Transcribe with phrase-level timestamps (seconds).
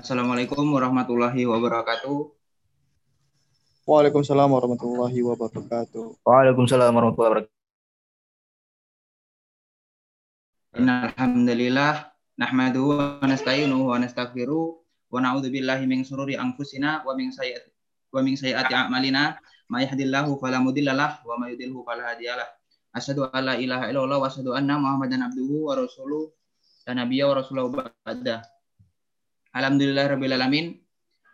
[0.00, 2.32] Assalamualaikum warahmatullahi wabarakatuh.
[3.84, 6.24] Waalaikumsalam warahmatullahi wabarakatuh.
[6.24, 7.58] Waalaikumsalam warahmatullahi wabarakatuh.
[10.80, 14.80] Innalhamdulillah nahmaduhu wa nasta'inuhu wa nastaghfiruh
[15.12, 17.68] wa na'udzu billahi min sururi anfusina wa min sayyiati
[18.08, 19.36] wa min sayyiati a'malina
[19.70, 22.48] fala mudhillalah wa may yudhlilhu fala hadiyalah.
[22.90, 26.34] Asyhadu an la ilaha illallah wa asyhadu anna Muhammadan abduhu wa rasuluh
[26.82, 28.42] dan nabiyya wa rasulahu ba'da.
[29.54, 30.66] Alhamdulillah rabbil alamin.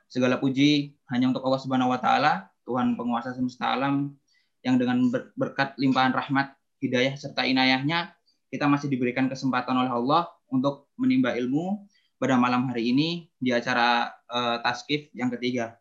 [0.06, 4.14] Segala puji hanya untuk Allah Subhanahu wa taala, Tuhan penguasa semesta alam
[4.60, 8.14] yang dengan berkat limpahan rahmat, hidayah serta inayahnya
[8.52, 14.12] kita masih diberikan kesempatan oleh Allah untuk menimba ilmu pada malam hari ini di acara
[14.30, 15.76] uh, taskif yang ketiga.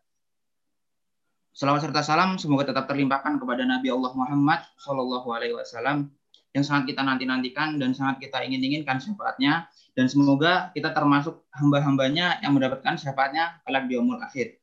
[1.56, 6.12] Selawat serta salam semoga tetap terlimpahkan kepada Nabi Allah Muhammad Shallallahu Alaihi Wasallam
[6.52, 9.64] yang sangat kita nanti-nantikan dan sangat kita ingin-inginkan syafaatnya
[9.96, 14.60] dan semoga kita termasuk hamba-hambanya yang mendapatkan syafaatnya kelak di akhir.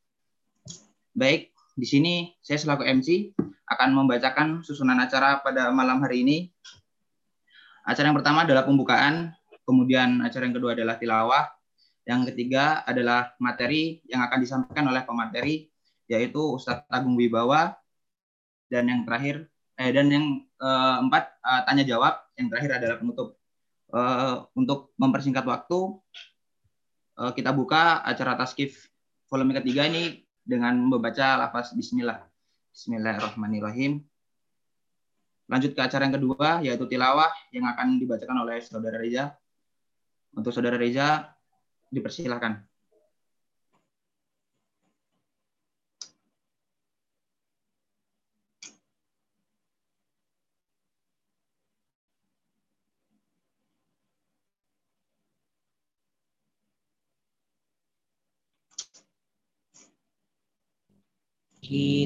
[1.17, 2.13] Baik, di sini
[2.45, 6.53] saya selaku MC akan membacakan susunan acara pada malam hari ini.
[7.89, 9.33] Acara yang pertama adalah pembukaan,
[9.65, 11.57] kemudian acara yang kedua adalah tilawah,
[12.05, 15.72] yang ketiga adalah materi yang akan disampaikan oleh pemateri
[16.11, 17.77] yaitu Ustadz Agung Wibawa
[18.67, 23.37] dan yang terakhir eh, dan yang eh, empat eh, tanya jawab, yang terakhir adalah penutup.
[23.93, 25.79] Eh, untuk mempersingkat waktu
[27.21, 28.89] eh, kita buka acara taskif
[29.29, 32.25] volume ketiga ini dengan membaca lafaz bismillah.
[32.73, 34.01] Bismillahirrahmanirrahim.
[35.45, 39.37] Lanjut ke acara yang kedua yaitu tilawah yang akan dibacakan oleh Saudara Reza.
[40.33, 41.29] Untuk Saudara Reza
[41.93, 42.72] dipersilahkan.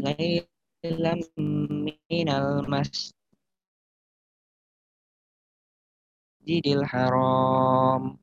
[0.05, 1.15] ليلا
[2.13, 3.15] من المسجد
[6.67, 8.19] الحرام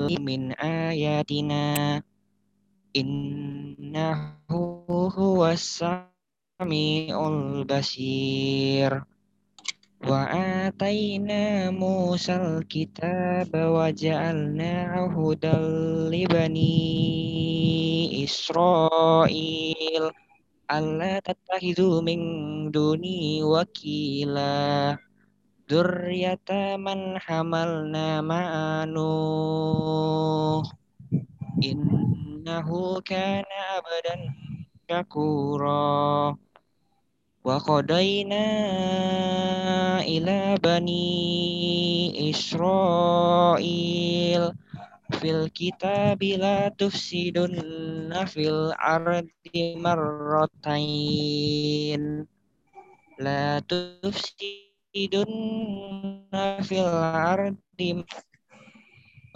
[0.00, 2.02] من آياتنا
[2.96, 9.04] إنه هو السميع البصير
[10.08, 15.56] وآتينا موسى الكتاب وجعلناه هدى
[16.10, 16.74] لبني
[18.24, 20.04] إسرائيل
[20.72, 22.20] ألا تتخذوا من
[22.70, 24.98] دوني وكيلا
[25.70, 28.50] ذرية من حملنا مع
[28.84, 30.66] نوح
[31.64, 34.16] إنه كان عبدا
[34.90, 36.36] شكورا
[37.46, 38.46] وقضينا
[40.02, 43.82] إلى بني إسرائيل
[45.10, 47.54] في الكتاب لا تفسدن
[48.26, 49.28] في الأرض
[50.96, 52.02] مرتين
[53.18, 55.32] لا تفسدن
[56.62, 57.56] في الأرض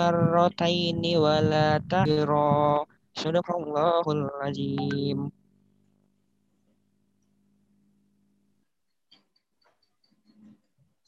[0.00, 5.30] مرتين ولا تهجرا صدق الله العظيم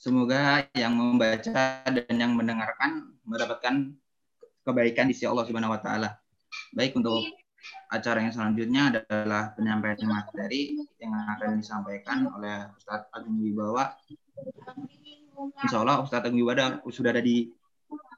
[0.03, 3.95] Semoga yang membaca dan yang mendengarkan mendapatkan
[4.67, 6.19] kebaikan di sisi Allah Subhanahu wa taala.
[6.75, 7.23] Baik untuk
[7.87, 13.95] acara yang selanjutnya adalah penyampaian materi yang akan disampaikan oleh Ustadz Agung Wibawa.
[15.63, 17.47] Insya Allah Ustadz Agung Wibawa sudah ada di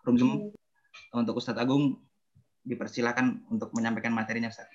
[0.10, 0.32] room Zoom.
[1.14, 2.02] Untuk Ustadz Agung
[2.66, 4.74] dipersilakan untuk menyampaikan materinya Ustadz.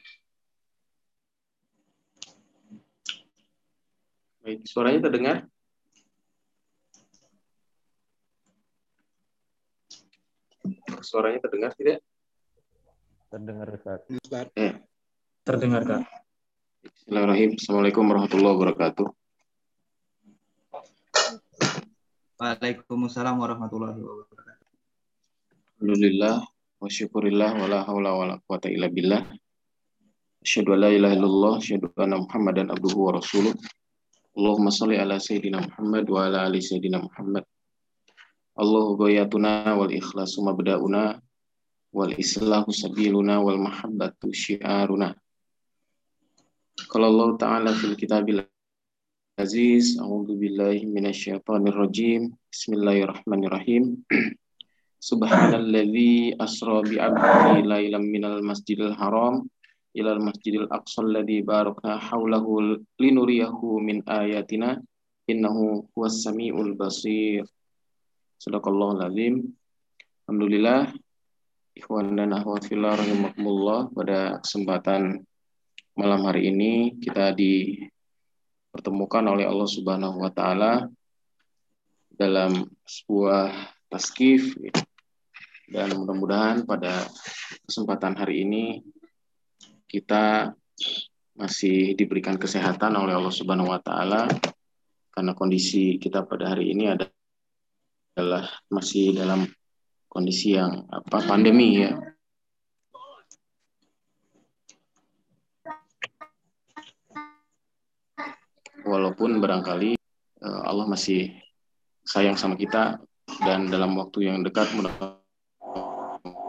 [4.46, 5.50] Baik, suaranya terdengar?
[11.00, 12.04] Suaranya terdengar tidak?
[13.32, 14.04] Terdengar Ustaz.
[14.58, 14.76] Eh.
[15.40, 16.02] Terdengar Kak.
[16.80, 17.50] Bismillahirrahmanirrahim.
[17.56, 19.06] Assalamualaikum warahmatullahi wabarakatuh.
[22.40, 24.66] Waalaikumsalam warahmatullahi wabarakatuh.
[25.80, 26.44] Alhamdulillah
[26.80, 29.24] wa syukurillah wa la hawla wa la quwata illa billah.
[30.40, 33.52] Asyhadu an la ilaha illallah, asyhadu anna Muhammadan abduhu wa rasuluh.
[34.36, 37.44] Allahumma shalli ala sayyidina Muhammad wa ala ali sayyidina Muhammad.
[38.58, 41.22] Allahu ghayatuna wal ikhlasu mabda'una
[41.94, 45.14] wal islahu sabiluna wal mahabbatu syiaruna.
[46.90, 48.42] Qala Allah Ta'ala fil kitabil
[49.38, 52.34] aziz, a'udzu billahi minasyaitonir rajim.
[52.50, 54.02] Bismillahirrahmanirrahim.
[54.98, 59.46] Subhanalladzi asra bi 'abdihi minal masjidil haram
[59.94, 64.78] ilal masjidil aqsa alladzi barakna haulahu linuriyahu min ayatina
[65.26, 67.46] innahu huwas samiul basir.
[68.40, 69.04] Sadaqallahul.
[70.24, 70.96] Alhamdulillah
[71.76, 75.28] ikhwan dan akhwat fillah rahimakumullah pada kesempatan
[75.92, 80.88] malam hari ini kita dipertemukan oleh Allah Subhanahu wa taala
[82.16, 83.52] dalam sebuah
[83.92, 84.56] taskif
[85.68, 87.04] dan mudah-mudahan pada
[87.68, 88.80] kesempatan hari ini
[89.84, 90.56] kita
[91.36, 94.32] masih diberikan kesehatan oleh Allah Subhanahu wa taala
[95.12, 96.88] karena kondisi kita pada hari ini
[98.20, 99.48] adalah masih dalam
[100.12, 101.96] kondisi yang apa pandemi ya.
[108.84, 109.96] Walaupun barangkali
[110.44, 111.32] eh, Allah masih
[112.04, 113.00] sayang sama kita
[113.48, 114.92] dan dalam waktu yang dekat mudah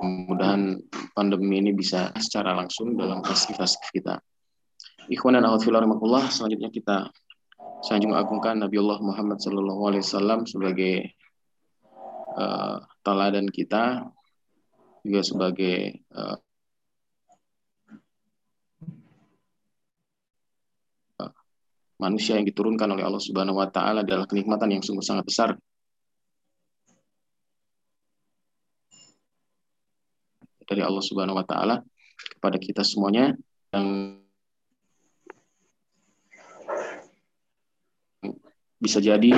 [0.02, 0.82] mudah-mudahan
[1.14, 4.18] pandemi ini bisa secara langsung dalam fasilitas kita.
[5.08, 7.10] Ikhwan dan akhwat selanjutnya kita
[7.86, 11.14] sanjung agungkan Nabi Allah Muhammad sallallahu alaihi wasallam sebagai
[12.36, 14.08] uh, teladan kita
[15.02, 16.38] juga sebagai uh,
[22.02, 25.50] manusia yang diturunkan oleh Allah Subhanahu wa taala adalah kenikmatan yang sungguh sangat besar.
[30.66, 31.86] Dari Allah Subhanahu wa taala
[32.18, 33.38] kepada kita semuanya
[33.70, 34.18] yang
[38.82, 39.30] bisa jadi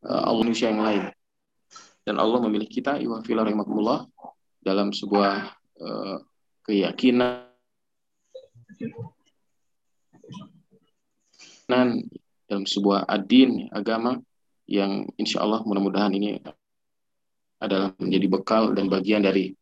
[0.00, 1.12] uh, Allah manusia yang lain
[2.08, 4.08] dan Allah memilih kita iwafila rahimakumullah
[4.64, 6.16] dalam sebuah uh,
[6.64, 7.44] keyakinan
[12.48, 14.16] dalam sebuah adin agama
[14.64, 16.40] yang insya Allah mudah-mudahan ini
[17.60, 19.52] adalah menjadi bekal dan bagian dari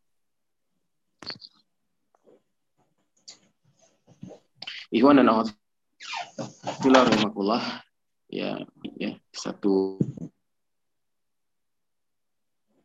[4.94, 5.26] Ikhwan dan
[6.78, 7.82] fillah
[8.30, 8.62] ya
[8.94, 9.98] ya satu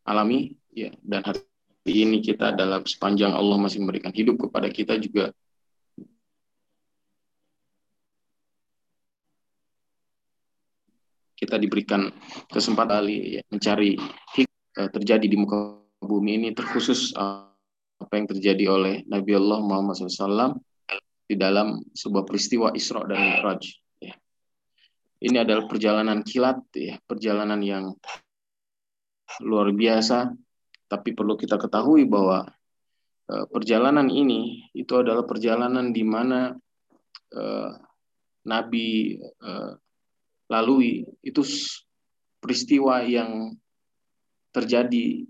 [0.06, 1.42] alami ya dan hari
[1.90, 5.34] ini kita dalam sepanjang Allah masih memberikan hidup kepada kita juga.
[11.42, 12.06] Kita diberikan
[12.46, 13.98] kesempatan ya, mencari
[14.38, 14.46] hik
[14.78, 17.51] uh, terjadi di muka bumi ini terkhusus uh,
[18.02, 20.58] apa yang terjadi oleh Nabi Allah Muhammad SAW
[21.26, 23.62] di dalam sebuah peristiwa Isra dan Mi'raj.
[24.02, 24.14] Ya.
[25.22, 27.94] Ini adalah perjalanan kilat, ya, perjalanan yang
[29.40, 30.34] luar biasa,
[30.90, 32.44] tapi perlu kita ketahui bahwa
[33.32, 36.52] uh, perjalanan ini itu adalah perjalanan di mana
[37.32, 37.70] uh,
[38.44, 39.72] Nabi uh,
[40.52, 41.40] lalui itu
[42.42, 43.56] peristiwa yang
[44.52, 45.24] terjadi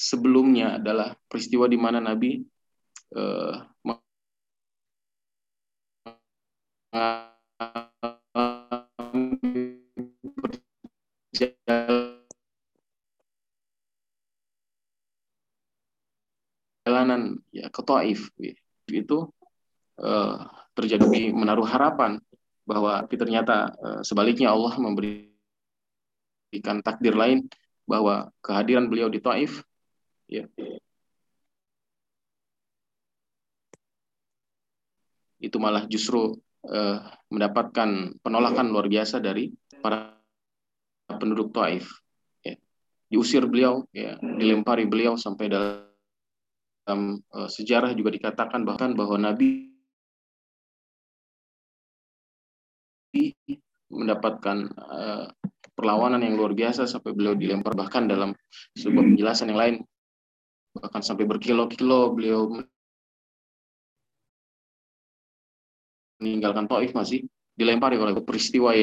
[0.00, 2.40] sebelumnya adalah peristiwa di mana Nabi
[3.12, 3.68] uh,
[16.80, 18.32] perjalanan ya ke Taif
[18.88, 19.28] itu
[20.00, 20.36] uh,
[20.72, 22.16] terjadi menaruh harapan
[22.64, 25.28] bahwa ternyata uh, sebaliknya Allah memberikan
[26.80, 27.52] takdir lain
[27.84, 29.60] bahwa kehadiran beliau di Taif
[30.30, 30.46] ya
[35.40, 36.36] itu malah justru
[36.68, 36.98] uh,
[37.32, 39.48] mendapatkan penolakan luar biasa dari
[39.80, 40.14] para
[41.08, 41.88] penduduk Taif
[42.44, 42.54] ya.
[43.08, 44.20] diusir beliau ya.
[44.20, 49.66] Dilempari beliau sampai dalam uh, sejarah juga dikatakan bahkan bahwa Nabi
[53.90, 55.26] mendapatkan uh,
[55.74, 58.36] perlawanan yang luar biasa sampai beliau dilempar bahkan dalam
[58.78, 59.74] sebuah penjelasan yang lain
[60.76, 62.62] bahkan sampai berkilo-kilo beliau
[66.20, 68.76] meninggalkan Taif masih dilempari oleh peristiwa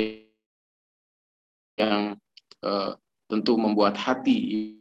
[1.77, 2.17] yang
[2.65, 2.91] uh,
[3.29, 4.74] tentu membuat hati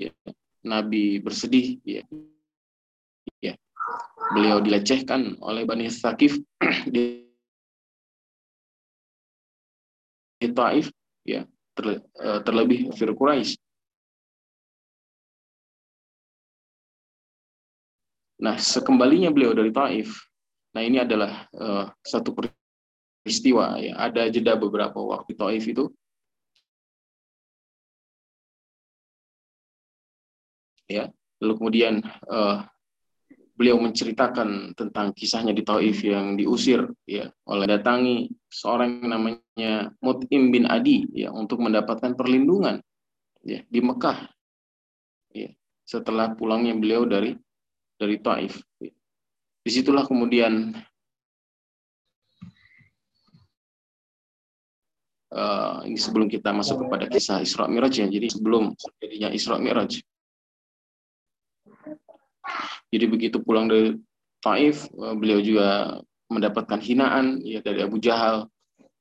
[0.00, 0.10] ya,
[0.64, 2.02] Nabi bersedih ya.
[3.38, 3.54] ya
[4.32, 6.40] beliau dilecehkan oleh Bani Thaqif
[6.94, 7.24] di
[10.44, 10.92] Taif
[11.24, 11.48] ya
[11.80, 13.63] eh, terlebih Fir Quraisy.
[18.44, 20.28] Nah, sekembalinya beliau dari Taif,
[20.76, 23.96] nah ini adalah uh, satu peristiwa ya.
[23.96, 25.88] Ada jeda beberapa waktu Taif itu.
[30.84, 31.08] Ya,
[31.40, 32.68] lalu kemudian uh,
[33.56, 39.72] beliau menceritakan tentang kisahnya di Taif yang diusir ya oleh datangi seorang yang namanya
[40.02, 42.82] Mut'im bin Adi ya untuk mendapatkan perlindungan
[43.46, 44.26] ya di Mekah
[45.30, 45.54] ya
[45.86, 47.38] setelah pulangnya beliau dari
[48.04, 48.60] dari Taif.
[49.64, 50.76] Di situlah kemudian
[55.32, 58.06] uh, ini sebelum kita masuk kepada kisah Isra Miraj ya.
[58.06, 60.04] Jadi sebelum terjadinya Isra Miraj
[62.94, 63.98] jadi begitu pulang dari
[64.38, 65.98] Taif, eh, beliau juga
[66.30, 68.46] mendapatkan hinaan ya dari Abu Jahal.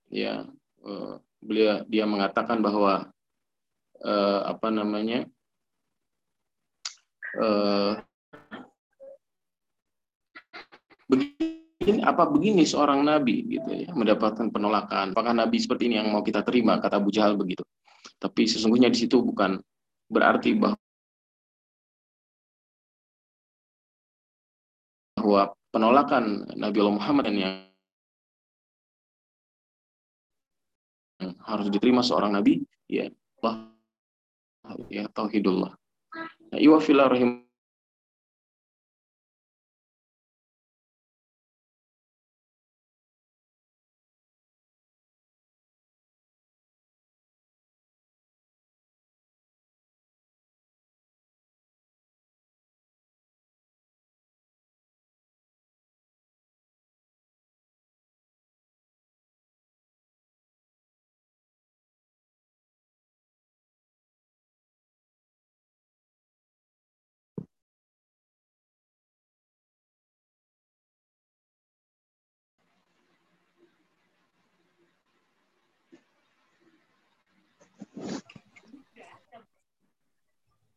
[0.10, 0.50] Ya,
[0.82, 3.10] eh, beliau dia mengatakan bahwa
[4.44, 5.24] apa namanya
[11.14, 15.12] begini apa begini seorang nabi gitu ya mendapatkan penolakan.
[15.12, 16.80] Apakah nabi seperti ini yang mau kita terima?
[16.80, 17.64] Kata Abu Jahal begitu.
[18.20, 19.60] Tapi sesungguhnya di situ bukan
[20.08, 20.80] berarti bahwa
[25.74, 27.68] penolakan Nabi Allah Muhammad yang
[31.44, 33.08] harus diterima seorang nabi ya
[33.44, 33.72] Allah
[34.88, 35.72] ya tauhidullah.
[36.54, 36.78] Ya, iwa
[37.10, 37.44] rahim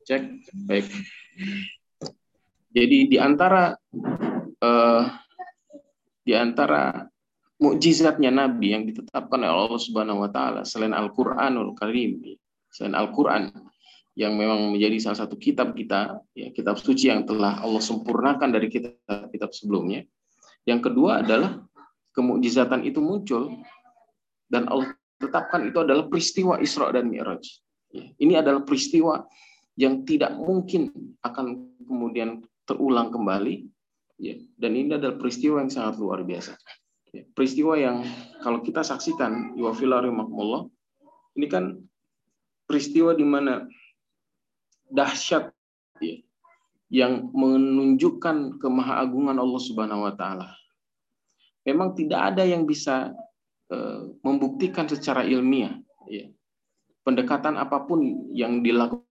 [0.06, 0.22] Cek,
[0.70, 0.86] baik.
[2.70, 3.74] Jadi di antara
[4.62, 5.02] uh,
[6.22, 7.02] di antara
[7.58, 12.22] mukjizatnya Nabi yang ditetapkan oleh Allah Subhanahu Wa Taala selain Al-Quranul Karim,
[12.70, 13.50] selain Al-Quran
[14.14, 18.70] yang memang menjadi salah satu kitab kita, ya, kitab suci yang telah Allah sempurnakan dari
[18.70, 20.06] kitab-kitab sebelumnya.
[20.62, 21.66] Yang kedua adalah
[22.14, 23.58] kemukjizatan itu muncul
[24.46, 27.42] dan Allah tetapkan itu adalah peristiwa Isra dan Mi'raj.
[27.90, 29.26] Ya, ini adalah peristiwa
[29.76, 33.68] yang tidak mungkin akan kemudian terulang kembali
[34.16, 36.56] ya dan ini adalah peristiwa yang sangat luar biasa
[37.12, 38.02] ya, peristiwa yang
[38.40, 39.54] kalau kita saksikan
[41.36, 41.76] ini kan
[42.66, 43.68] peristiwa di mana
[44.90, 45.50] dahsyat
[46.02, 46.16] ya,
[46.90, 50.54] yang menunjukkan kemahagungan Allah Subhanahu wa taala.
[51.66, 53.10] Memang tidak ada yang bisa
[53.74, 55.74] uh, membuktikan secara ilmiah
[56.06, 56.30] ya.
[57.02, 58.02] Pendekatan apa pun
[58.34, 59.06] yang dilakukan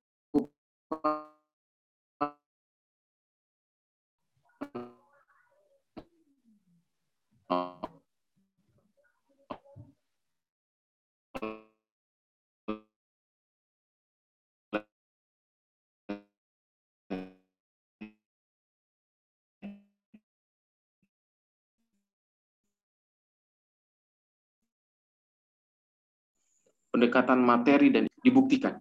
[26.96, 28.80] pendekatan materi dan dibuktikan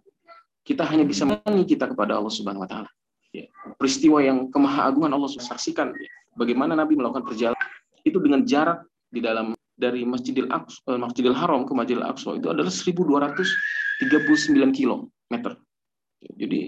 [0.64, 2.88] kita hanya bisa menyanyi kita kepada Allah Subhanahu wa taala.
[3.37, 3.44] Ya.
[3.76, 6.11] Peristiwa yang kemahagungan Allah saksikan ya.
[6.40, 7.68] bagaimana Nabi melakukan perjalanan
[8.02, 12.49] itu dengan jarak di dalam dari Masjidil Aqsa, eh, Masjidil Haram ke Masjidil Aqsa itu
[12.49, 15.35] adalah 1239 km.
[16.25, 16.61] Ya, jadi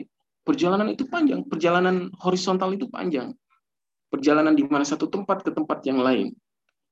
[0.43, 3.33] perjalanan itu panjang, perjalanan horizontal itu panjang.
[4.11, 6.35] Perjalanan di mana satu tempat ke tempat yang lain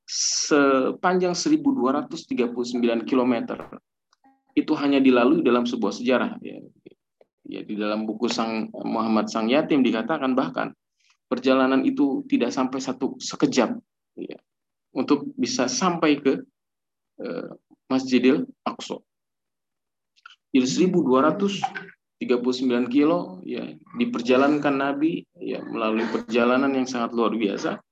[0.04, 3.34] sepanjang 1239 km
[4.54, 6.60] itu hanya dilalui dalam sebuah sejarah ya
[7.44, 10.72] ya di dalam buku Sang Muhammad Sang Yatim dikatakan bahkan
[11.28, 13.76] perjalanan itu tidak sampai satu sekejap
[14.16, 14.38] ya,
[14.96, 16.40] untuk bisa sampai ke
[17.20, 17.48] uh,
[17.88, 19.00] Masjidil Aqsa.
[20.54, 22.22] Jadi 1239
[22.94, 27.82] kilo ya diperjalankan Nabi ya melalui perjalanan yang sangat luar biasa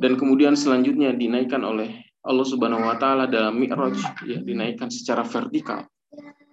[0.00, 5.84] dan kemudian selanjutnya dinaikkan oleh Allah Subhanahu wa taala dalam Mi'raj ya dinaikkan secara vertikal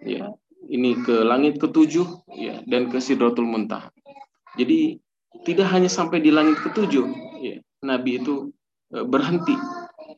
[0.03, 0.27] ya
[0.69, 3.89] ini ke langit ketujuh ya dan ke Sidratul Muntah.
[4.59, 4.99] Jadi
[5.47, 7.07] tidak hanya sampai di langit ketujuh
[7.39, 8.51] ya, Nabi itu
[8.93, 9.55] e, berhenti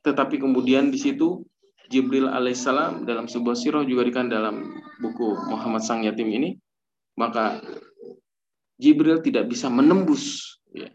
[0.03, 1.45] tetapi kemudian di situ
[1.87, 6.57] Jibril alaihissalam dalam sebuah sirah juga dikan dalam buku Muhammad Sang Yatim ini
[7.13, 7.61] maka
[8.81, 10.89] Jibril tidak bisa menembus ya,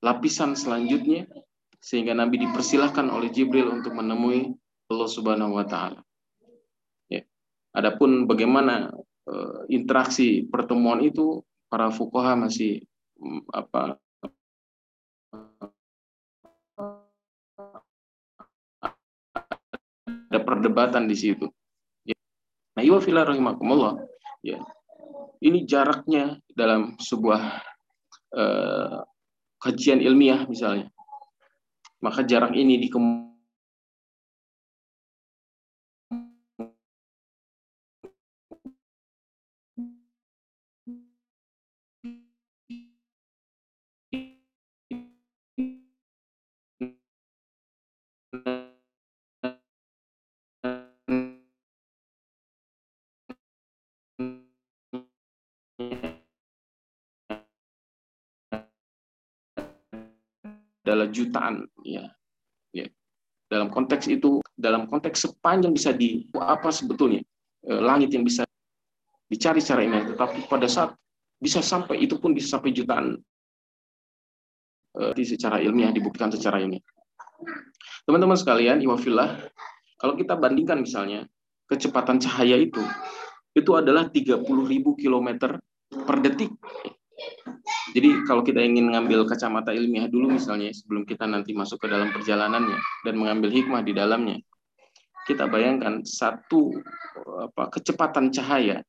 [0.00, 1.26] lapisan selanjutnya
[1.82, 4.54] sehingga Nabi dipersilahkan oleh Jibril untuk menemui
[4.86, 6.05] Allah Subhanahu wa taala.
[7.76, 8.88] Adapun bagaimana
[9.28, 12.80] eh, interaksi pertemuan itu para fukoha masih
[13.20, 14.00] mm, apa
[20.36, 21.48] ada perdebatan di situ.
[22.04, 22.12] Ya.
[22.76, 23.96] Nah, iwa fila rahimakumullah.
[24.44, 24.60] Ya.
[25.40, 27.40] Ini jaraknya dalam sebuah
[28.36, 29.00] uh,
[29.60, 30.92] kajian ilmiah misalnya.
[32.04, 33.25] Maka jarak ini dikemukakan
[60.86, 62.06] adalah jutaan ya.
[62.70, 62.86] Ya.
[63.50, 67.20] Dalam konteks itu dalam konteks sepanjang bisa di apa sebetulnya
[67.66, 68.46] eh, langit yang bisa
[69.26, 70.94] dicari secara ini tetapi pada saat
[71.36, 73.18] bisa sampai itu pun bisa sampai jutaan
[74.96, 76.80] eh, secara ilmiah dibuktikan secara ini
[78.08, 79.44] teman-teman sekalian iwafillah
[80.00, 81.28] kalau kita bandingkan misalnya
[81.68, 82.80] kecepatan cahaya itu
[83.52, 84.46] itu adalah 30.000
[84.96, 85.28] km
[86.06, 86.52] per detik
[87.94, 92.12] jadi kalau kita ingin mengambil kacamata ilmiah dulu misalnya sebelum kita nanti masuk ke dalam
[92.12, 94.36] perjalanannya dan mengambil hikmah di dalamnya,
[95.24, 96.76] kita bayangkan satu
[97.40, 98.84] apa kecepatan cahaya.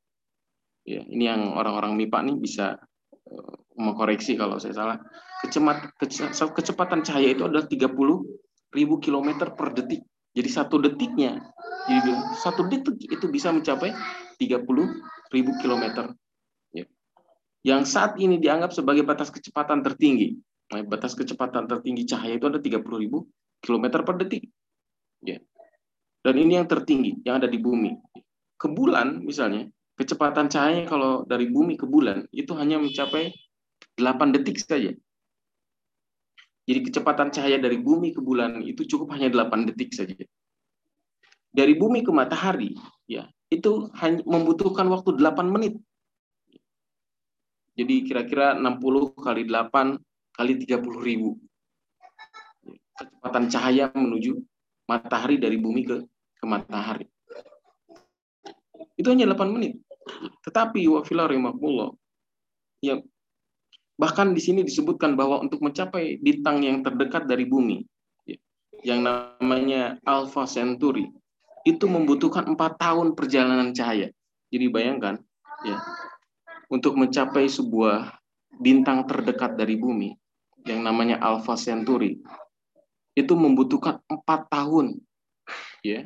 [0.88, 2.80] Ya, ini yang orang-orang MIPA nih bisa
[3.28, 4.98] uh, mengkoreksi kalau saya salah.
[5.38, 5.94] Kecemat,
[6.34, 7.94] kecepatan cahaya itu adalah 30
[8.74, 10.02] ribu kilometer per detik.
[10.34, 11.38] Jadi satu detiknya,
[11.86, 13.94] jadi satu detik itu bisa mencapai
[14.38, 14.66] 30
[15.34, 16.14] ribu kilometer
[17.66, 20.38] yang saat ini dianggap sebagai batas kecepatan tertinggi.
[20.74, 22.84] Nah, batas kecepatan tertinggi cahaya itu ada 30.000
[23.64, 24.44] km per detik.
[25.24, 25.40] Ya.
[26.22, 27.96] Dan ini yang tertinggi, yang ada di bumi.
[28.60, 33.32] Ke bulan misalnya, kecepatan cahaya kalau dari bumi ke bulan itu hanya mencapai
[33.96, 34.92] 8 detik saja.
[36.68, 40.20] Jadi kecepatan cahaya dari bumi ke bulan itu cukup hanya 8 detik saja.
[41.48, 42.76] Dari bumi ke matahari,
[43.08, 45.80] ya itu hanya membutuhkan waktu 8 menit
[47.78, 50.02] jadi kira-kira 60 kali 8
[50.34, 51.38] kali 30 ribu.
[52.98, 54.34] Kecepatan cahaya menuju
[54.90, 56.02] matahari dari bumi ke,
[56.42, 57.06] ke matahari.
[58.98, 59.78] Itu hanya 8 menit.
[60.42, 61.06] Tetapi wa
[62.82, 62.98] ya
[63.98, 67.82] bahkan di sini disebutkan bahwa untuk mencapai bintang yang terdekat dari bumi
[68.30, 68.38] ya,
[68.86, 71.10] yang namanya Alpha Centauri
[71.66, 74.14] itu membutuhkan empat tahun perjalanan cahaya.
[74.54, 75.18] Jadi bayangkan
[75.66, 75.78] ya
[76.68, 78.16] untuk mencapai sebuah
[78.60, 80.16] bintang terdekat dari bumi
[80.68, 82.20] yang namanya Alpha Centauri.
[83.18, 85.00] Itu membutuhkan empat tahun
[85.82, 86.06] ya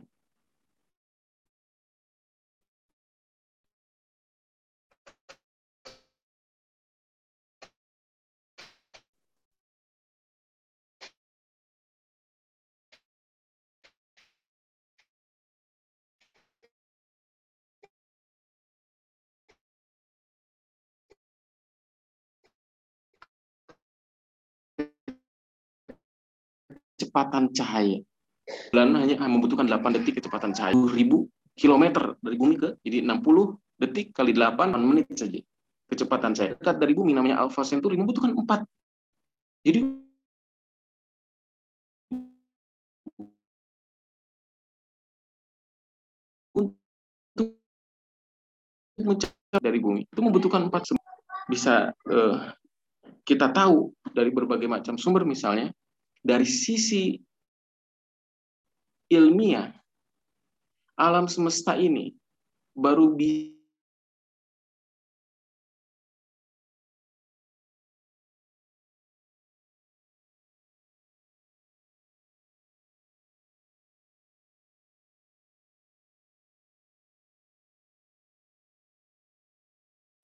[27.02, 27.98] kecepatan cahaya.
[28.70, 30.78] Bulan hanya membutuhkan 8 detik kecepatan cahaya.
[30.78, 31.26] 1000
[31.58, 35.42] kilometer dari bumi ke jadi 60 detik kali 8 menit saja
[35.90, 36.54] kecepatan cahaya.
[36.54, 38.62] Dekat dari bumi namanya Alpha Centauri membutuhkan 4.
[39.66, 39.80] Jadi
[46.54, 47.58] untuk
[49.02, 50.94] mencapai dari bumi itu membutuhkan empat
[51.50, 52.54] bisa uh,
[53.26, 55.74] kita tahu dari berbagai macam sumber misalnya
[56.22, 57.18] dari sisi
[59.10, 59.74] ilmiah
[60.96, 62.14] alam semesta ini
[62.78, 63.52] baru bisa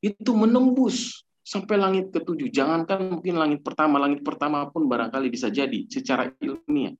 [0.07, 2.51] itu menembus sampai langit ketujuh.
[2.51, 6.91] Jangankan mungkin langit pertama, langit pertama pun barangkali bisa jadi secara ilmiah.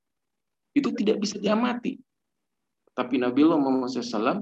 [0.72, 2.00] Itu tidak bisa diamati.
[2.96, 4.40] Tapi Nabi Muhammad SAW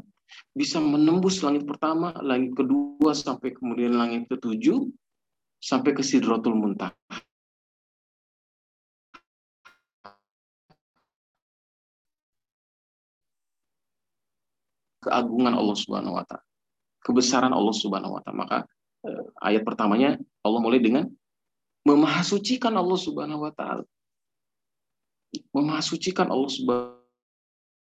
[0.54, 4.86] bisa menembus langit pertama, langit kedua, sampai kemudian langit ketujuh,
[5.58, 6.94] sampai ke Sidratul Muntaha.
[15.02, 16.42] Keagungan Allah Subhanahu wa taala.
[17.02, 18.38] Kebesaran Allah Subhanahu wa taala.
[18.42, 18.58] Maka
[19.40, 21.10] ayat pertamanya Allah mulai dengan
[21.86, 23.84] memahasucikan Allah Subhanahu wa taala.
[25.52, 26.96] Memahasucikan Allah Subhanahu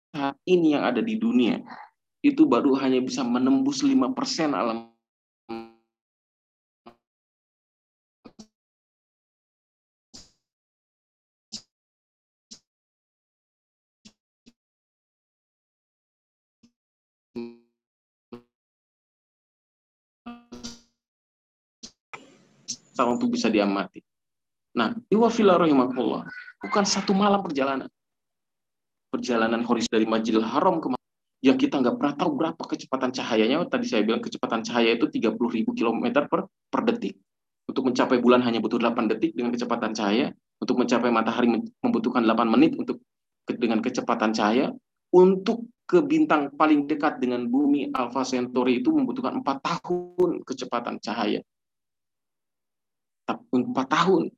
[0.09, 1.61] saat ini yang ada di dunia
[2.25, 4.01] itu baru hanya bisa menembus 5%
[4.51, 4.89] alam
[22.99, 24.03] besar untuk bisa diamati.
[24.75, 26.27] Nah, iwafila rahimakumullah,
[26.59, 27.87] bukan satu malam perjalanan.
[29.07, 30.91] Perjalanan horis dari Majidil Haram ke
[31.39, 33.63] yang kita nggak pernah tahu berapa kecepatan cahayanya.
[33.71, 35.39] Tadi saya bilang kecepatan cahaya itu 30.000
[35.71, 37.15] km per, per detik.
[37.71, 40.35] Untuk mencapai bulan hanya butuh 8 detik dengan kecepatan cahaya.
[40.59, 41.47] Untuk mencapai matahari
[41.79, 42.99] membutuhkan 8 menit untuk
[43.47, 44.75] dengan kecepatan cahaya.
[45.15, 51.39] Untuk ke bintang paling dekat dengan bumi Alpha Centauri itu membutuhkan 4 tahun kecepatan cahaya.
[53.37, 54.33] 4 tahun.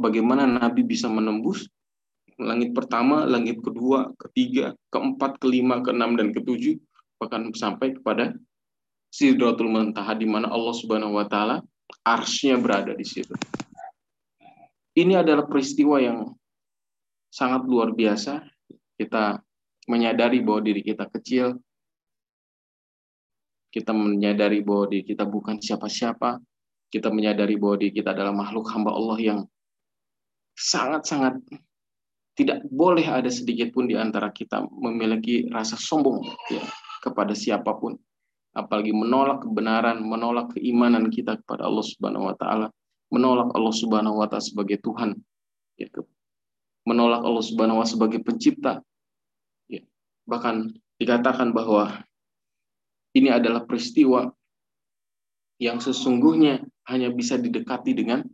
[0.00, 1.68] Bagaimana Nabi bisa menembus
[2.40, 6.80] langit pertama, langit kedua, ketiga, keempat, kelima, keenam, dan ketujuh,
[7.20, 8.32] bahkan sampai kepada
[9.12, 11.60] Sidratul Muntaha di mana Allah Subhanahu wa taala
[12.06, 13.36] arsnya berada di situ.
[14.96, 16.32] Ini adalah peristiwa yang
[17.28, 18.40] sangat luar biasa.
[18.96, 19.36] Kita
[19.90, 21.58] menyadari bahwa diri kita kecil,
[23.70, 26.38] kita menyadari bahwa diri kita bukan siapa-siapa,
[26.90, 29.40] kita menyadari bahwa diri kita adalah makhluk hamba Allah yang
[30.58, 31.38] sangat-sangat
[32.34, 36.62] tidak boleh ada sedikit pun di antara kita memiliki rasa sombong ya,
[37.02, 37.98] kepada siapa pun.
[38.50, 42.66] Apalagi menolak kebenaran, menolak keimanan kita kepada Allah Subhanahu wa taala,
[43.14, 45.14] menolak Allah Subhanahu wa taala sebagai Tuhan.
[45.78, 45.86] Ya,
[46.88, 48.82] menolak Allah Subhanahu wa sebagai pencipta.
[49.70, 49.86] Ya,
[50.26, 52.02] bahkan dikatakan bahwa
[53.14, 54.34] ini adalah peristiwa
[55.60, 58.24] yang sesungguhnya hanya bisa didekati dengan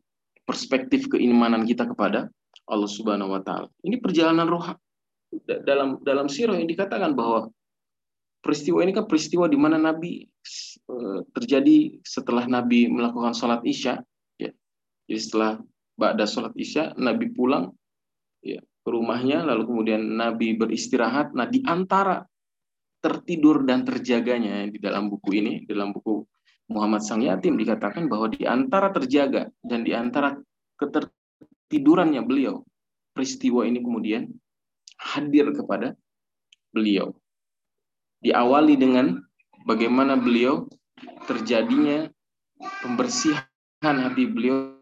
[0.47, 2.31] perspektif keimanan kita kepada
[2.71, 3.69] Allah Subhanahu wa taala.
[3.83, 4.62] Ini perjalanan roh
[5.67, 7.51] dalam dalam sirah yang dikatakan bahwa
[8.41, 13.99] peristiwa ini kan peristiwa di mana Nabi eh, terjadi setelah Nabi melakukan sholat Isya
[14.39, 14.55] ya.
[15.11, 15.59] Jadi setelah
[15.99, 17.75] ba'da sholat Isya Nabi pulang
[18.47, 21.35] ya ke rumahnya lalu kemudian Nabi beristirahat.
[21.35, 22.23] Nah, di antara
[23.03, 26.23] tertidur dan terjaganya di dalam buku ini, dalam buku
[26.66, 30.35] Muhammad Sang Yatim dikatakan bahwa di antara terjaga dan di antara
[30.74, 31.07] keter
[31.70, 32.66] tidurannya beliau,
[33.14, 34.26] peristiwa ini kemudian
[34.98, 35.94] hadir kepada
[36.74, 37.14] beliau.
[38.20, 39.22] Diawali dengan
[39.62, 40.66] bagaimana beliau
[41.31, 42.11] terjadinya
[42.83, 43.46] pembersihan
[43.83, 44.74] hati beliau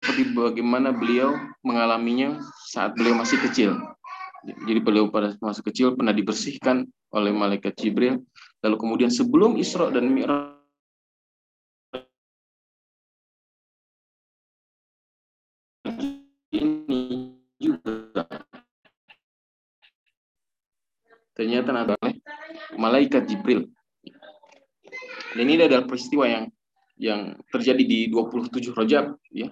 [0.00, 1.32] seperti bagaimana beliau
[1.64, 3.76] mengalaminya saat beliau masih kecil.
[4.42, 6.82] Jadi beliau pada masa kecil pernah dibersihkan
[7.14, 8.26] oleh malaikat Jibril.
[8.62, 10.58] Lalu kemudian sebelum Isra dan Mi'raj
[16.50, 18.26] ini juga
[21.38, 21.94] ternyata ada
[22.74, 23.70] malaikat Jibril.
[25.32, 26.44] Dan ini adalah peristiwa yang
[27.00, 29.48] yang terjadi di 27 Rojab ya.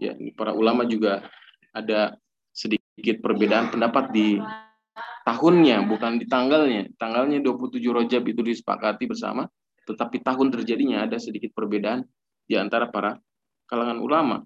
[0.00, 1.28] Ya, para ulama juga
[1.76, 2.16] ada
[2.94, 4.36] sedikit perbedaan pendapat di
[5.24, 6.90] tahunnya bukan di tanggalnya.
[6.98, 9.46] Tanggalnya 27 Rojab itu disepakati bersama,
[9.86, 12.04] tetapi tahun terjadinya ada sedikit perbedaan
[12.44, 13.18] di antara para
[13.70, 14.36] kalangan ulama.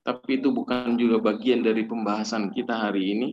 [0.00, 3.28] Tapi itu bukan juga bagian dari pembahasan kita hari ini.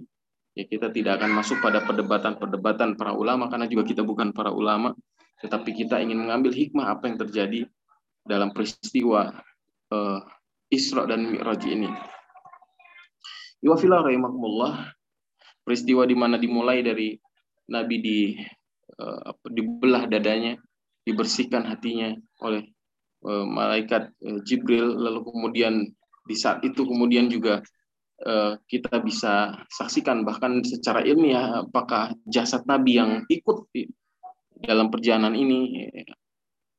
[0.57, 4.89] Ya, kita tidak akan masuk pada perdebatan-perdebatan para ulama karena juga kita bukan para ulama,
[5.37, 7.69] tetapi kita ingin mengambil hikmah apa yang terjadi
[8.25, 9.37] dalam peristiwa
[9.93, 10.19] uh,
[10.73, 11.87] Isra dan Mi'raj ini.
[13.63, 14.93] Iwafillah rahimahumullah,
[15.65, 17.17] peristiwa di mana dimulai dari
[17.67, 18.19] Nabi di
[19.01, 20.55] uh, dibelah dadanya,
[21.03, 22.13] dibersihkan hatinya
[22.45, 22.69] oleh
[23.25, 25.89] uh, malaikat uh, Jibril, lalu kemudian
[26.27, 27.63] di saat itu kemudian juga
[28.27, 33.87] uh, kita bisa saksikan bahkan secara ilmiah apakah jasad Nabi yang ikut di
[34.59, 35.87] dalam perjalanan ini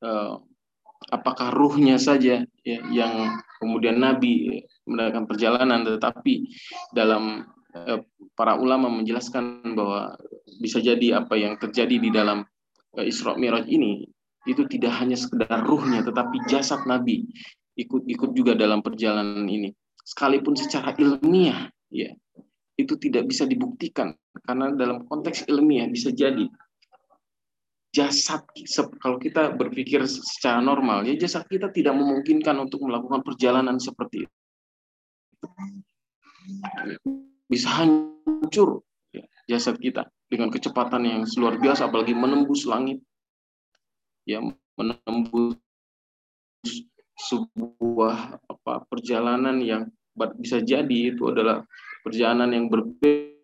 [0.05, 0.37] uh,
[1.09, 6.49] apakah ruhnya saja ya, yang kemudian Nabi melakukan perjalanan tetapi
[6.91, 7.45] dalam
[7.77, 8.01] uh,
[8.33, 10.17] para ulama menjelaskan bahwa
[10.59, 12.43] bisa jadi apa yang terjadi di dalam
[12.97, 14.09] uh, Isra Mi'raj ini
[14.49, 17.29] itu tidak hanya sekedar ruhnya tetapi jasad Nabi
[17.79, 19.71] ikut-ikut juga dalam perjalanan ini.
[20.03, 22.11] Sekalipun secara ilmiah, ya
[22.79, 24.15] itu tidak bisa dibuktikan
[24.47, 26.47] karena dalam konteks ilmiah bisa jadi
[27.91, 28.47] jasad
[29.03, 34.35] kalau kita berpikir secara normal ya jasad kita tidak memungkinkan untuk melakukan perjalanan seperti itu
[37.49, 43.01] bisa hancur ya, jasad kita dengan kecepatan yang luar biasa apalagi menembus langit.
[44.29, 44.45] Ya
[44.77, 45.57] menembus
[47.19, 49.89] sebuah apa perjalanan yang
[50.37, 51.65] bisa jadi itu adalah
[52.05, 53.38] perjalanan yang berbeda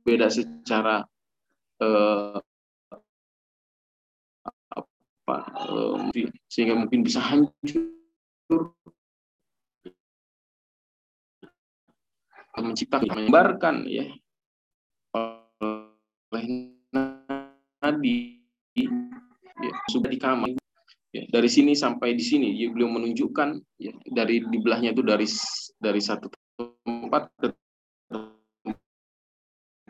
[0.00, 1.04] berbeda secara
[1.80, 2.38] eh,
[4.74, 5.36] apa
[5.68, 8.74] eh, sehingga mungkin bisa hancur.
[12.60, 14.04] Menciptakan menyebarkan ya.
[15.16, 16.44] Oleh
[17.80, 18.42] Nabi
[18.76, 20.60] ya, sudah di kamar
[21.14, 25.24] ya, dari sini sampai di sini ya, beliau menunjukkan ya, dari di belahnya itu dari
[25.80, 26.28] dari satu
[26.84, 27.48] tempat ke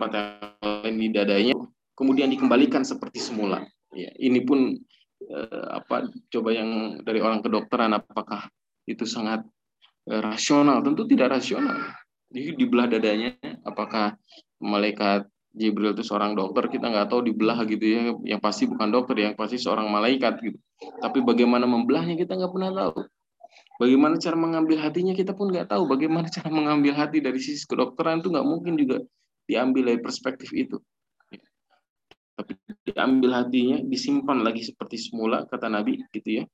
[0.09, 1.57] yang lain di dadanya
[2.01, 3.61] kemudian dikembalikan seperti semula.
[3.93, 4.81] Ya, ini pun
[5.29, 8.49] eh, apa coba yang dari orang kedokteran apakah
[8.89, 9.45] itu sangat
[10.09, 10.81] eh, rasional?
[10.81, 11.77] Tentu tidak rasional.
[12.33, 13.37] Jadi di belah dadanya
[13.69, 14.17] apakah
[14.63, 18.01] malaikat Jibril itu seorang dokter kita nggak tahu dibelah gitu ya.
[18.23, 20.57] Yang pasti bukan dokter yang pasti seorang malaikat gitu.
[21.03, 23.05] Tapi bagaimana membelahnya kita nggak pernah tahu.
[23.83, 25.91] Bagaimana cara mengambil hatinya kita pun nggak tahu.
[25.91, 29.03] Bagaimana cara mengambil hati dari sisi kedokteran itu nggak mungkin juga
[29.51, 30.79] diambil dari perspektif itu
[32.39, 36.45] tapi diambil hatinya disimpan lagi seperti semula kata Nabi gitu ya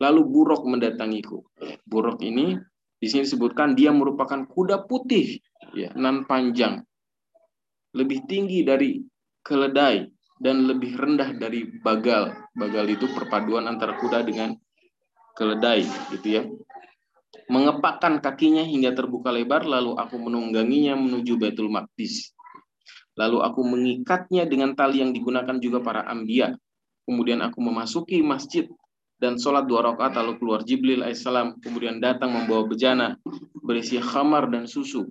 [0.00, 1.44] lalu buruk mendatangiku
[1.84, 2.56] buruk ini
[2.96, 5.38] di sini disebutkan dia merupakan kuda putih
[5.76, 6.80] ya nan panjang
[7.96, 9.00] lebih tinggi dari
[9.40, 10.04] keledai
[10.36, 12.36] dan lebih rendah dari bagal.
[12.52, 14.52] Bagal itu perpaduan antara kuda dengan
[15.36, 16.42] keledai, gitu ya.
[17.48, 22.35] Mengepakkan kakinya hingga terbuka lebar, lalu aku menungganginya menuju Baitul Maqdis.
[23.16, 26.52] Lalu aku mengikatnya dengan tali yang digunakan juga para ambia.
[27.08, 28.68] Kemudian aku memasuki masjid
[29.16, 33.16] dan sholat dua rakaat lalu keluar Jibril alaihissalam kemudian datang membawa bejana
[33.64, 35.08] berisi khamar dan susu.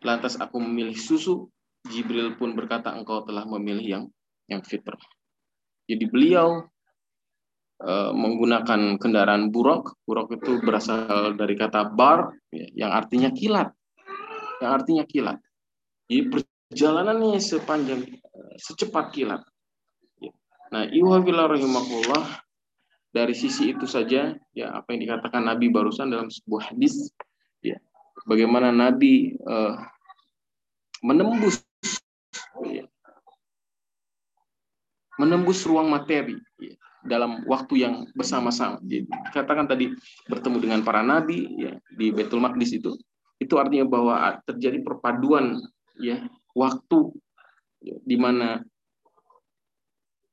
[0.00, 1.52] Lantas aku memilih susu
[1.86, 4.04] Jibril pun berkata, engkau telah memilih yang
[4.50, 4.98] yang fitrah.
[5.86, 6.66] Jadi beliau
[7.78, 9.94] e, menggunakan kendaraan buruk.
[10.02, 13.70] Buruk itu berasal dari kata bar, ya, yang artinya kilat.
[14.58, 15.38] Yang artinya kilat.
[16.10, 16.20] Jadi
[16.70, 19.42] perjalanannya sepanjang, eh, secepat kilat.
[20.18, 20.32] Ya.
[20.74, 22.24] Nah, iwafillah rahimahullah,
[23.14, 27.08] dari sisi itu saja, ya apa yang dikatakan Nabi barusan dalam sebuah hadis,
[27.64, 27.80] ya,
[28.28, 29.80] bagaimana Nabi uh,
[31.00, 31.64] menembus
[35.16, 38.76] menembus ruang materi ya, dalam waktu yang bersama-sama.
[38.84, 39.92] Jadi katakan tadi
[40.28, 42.92] bertemu dengan para nabi ya, di Betul Maqdis itu,
[43.40, 45.56] itu artinya bahwa terjadi perpaduan
[45.96, 46.20] ya
[46.56, 47.12] waktu
[47.84, 48.64] di mana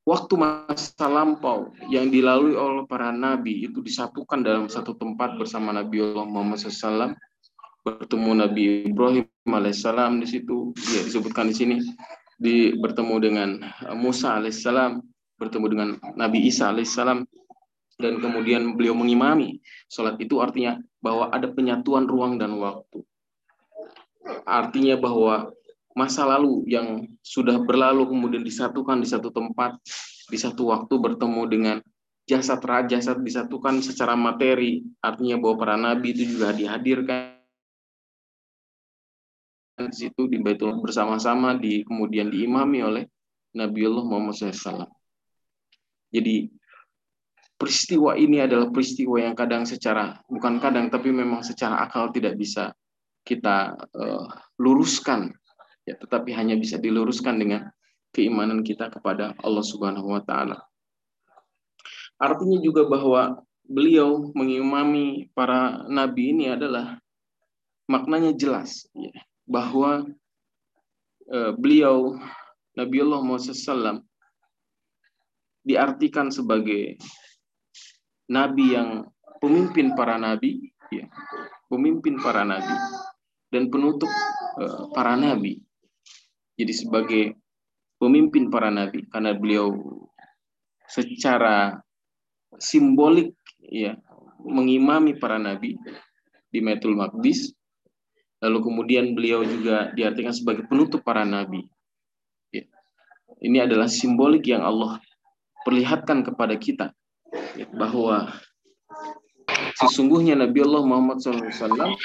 [0.08, 6.00] waktu masa lampau yang dilalui oleh para nabi itu disatukan dalam satu tempat bersama Nabi
[6.00, 7.12] Allah Muhammad SAW
[7.84, 11.76] bertemu Nabi Ibrahim alaihissalam di situ ya disebutkan di sini
[12.44, 13.50] di bertemu dengan
[13.96, 15.00] Musa alaihissalam,
[15.40, 17.24] bertemu dengan Nabi Isa alaihissalam,
[18.02, 19.64] dan kemudian beliau mengimami.
[19.88, 23.06] Sholat itu artinya bahwa ada penyatuan ruang dan waktu.
[24.44, 25.56] Artinya bahwa
[25.94, 29.78] masa lalu yang sudah berlalu kemudian disatukan di satu tempat,
[30.30, 31.78] di satu waktu bertemu dengan
[32.26, 37.38] jasad raja, jasad disatukan secara materi, artinya bahwa para nabi itu juga dihadirkan
[39.74, 43.04] di situ di Baitul bersama-sama di kemudian diimami oleh
[43.58, 44.86] Nabiullah Muhammad SAW.
[46.14, 46.46] Jadi
[47.58, 52.70] peristiwa ini adalah peristiwa yang kadang secara bukan kadang tapi memang secara akal tidak bisa
[53.24, 54.28] kita uh,
[54.60, 55.32] luruskan
[55.84, 57.72] ya tetapi hanya bisa diluruskan dengan
[58.14, 60.64] keimanan kita kepada Allah Subhanahu wa taala.
[62.22, 67.00] Artinya juga bahwa beliau mengimami para nabi ini adalah
[67.88, 69.12] maknanya jelas ya
[69.44, 70.08] bahwa
[71.32, 72.16] uh, beliau
[72.74, 74.02] Nabiullah Muhammad SAW
[75.62, 76.98] diartikan sebagai
[78.28, 79.06] nabi yang
[79.38, 81.06] pemimpin para nabi, ya,
[81.70, 82.76] pemimpin para nabi
[83.54, 84.10] dan penutup
[84.58, 85.62] uh, para nabi.
[86.54, 87.24] Jadi sebagai
[87.98, 89.74] pemimpin para nabi karena beliau
[90.86, 91.82] secara
[92.62, 93.98] simbolik ya
[94.44, 95.80] mengimami para nabi
[96.54, 97.56] di Metul Maqdis
[98.44, 101.64] Lalu kemudian beliau juga diartikan sebagai penutup para nabi.
[102.52, 102.68] Ya.
[103.40, 105.00] Ini adalah simbolik yang Allah
[105.64, 106.92] perlihatkan kepada kita
[107.56, 108.36] ya, bahwa
[109.80, 111.96] sesungguhnya Nabi Allah Muhammad SAW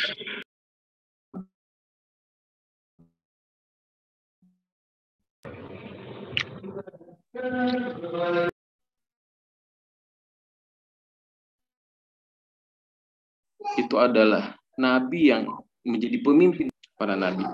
[13.79, 15.47] itu adalah nabi yang
[15.87, 17.47] menjadi pemimpin para nabi.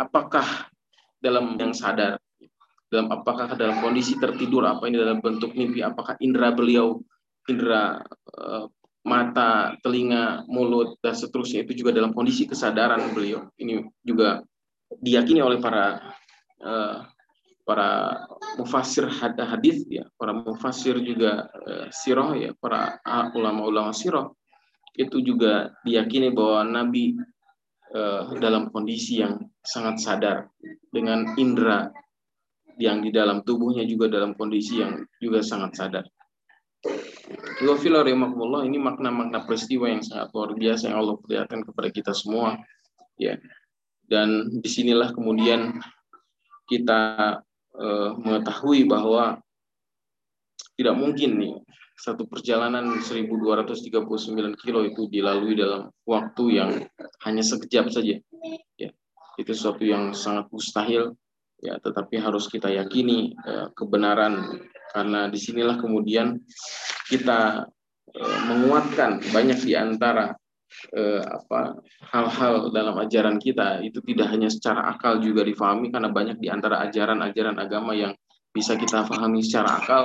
[0.00, 0.72] Apakah
[1.20, 2.16] dalam yang sadar,
[2.88, 7.04] dalam apakah dalam kondisi tertidur, apa ini dalam bentuk mimpi, apakah indera beliau,
[7.44, 8.00] indera
[8.32, 8.64] uh,
[9.04, 13.44] mata, telinga, mulut dan seterusnya itu juga dalam kondisi kesadaran beliau.
[13.60, 14.40] Ini juga
[14.96, 16.00] diyakini oleh para
[16.64, 17.04] uh,
[17.70, 18.26] para
[18.58, 22.98] mufasir hadis ya, para mufasir juga uh, sirah ya, para
[23.38, 24.26] ulama-ulama sirah
[24.98, 27.14] itu juga diyakini bahwa Nabi
[27.94, 30.50] uh, dalam kondisi yang sangat sadar
[30.90, 31.94] dengan indera
[32.74, 36.04] yang di dalam tubuhnya juga dalam kondisi yang juga sangat sadar.
[37.62, 38.02] Wafillah
[38.66, 42.58] ini makna-makna peristiwa yang sangat luar biasa yang Allah perlihatkan kepada kita semua.
[43.20, 43.38] Ya,
[44.10, 45.78] dan di sinilah kemudian
[46.72, 47.36] kita
[47.76, 49.38] uh, mengetahui bahwa
[50.74, 51.54] tidak mungkin nih
[52.00, 56.70] satu perjalanan 1239 kilo itu dilalui dalam waktu yang
[57.28, 58.16] hanya sekejap saja.
[58.80, 58.88] Ya,
[59.36, 61.12] itu sesuatu yang sangat mustahil
[61.60, 64.64] ya tetapi harus kita yakini uh, kebenaran
[64.96, 66.40] karena di sinilah kemudian
[67.12, 67.68] kita
[68.16, 70.32] uh, menguatkan banyak di antara
[70.96, 71.78] uh, apa
[72.10, 76.82] hal-hal dalam ajaran kita itu tidak hanya secara akal juga difahami karena banyak di antara
[76.86, 78.12] ajaran-ajaran agama yang
[78.50, 80.02] bisa kita pahami secara akal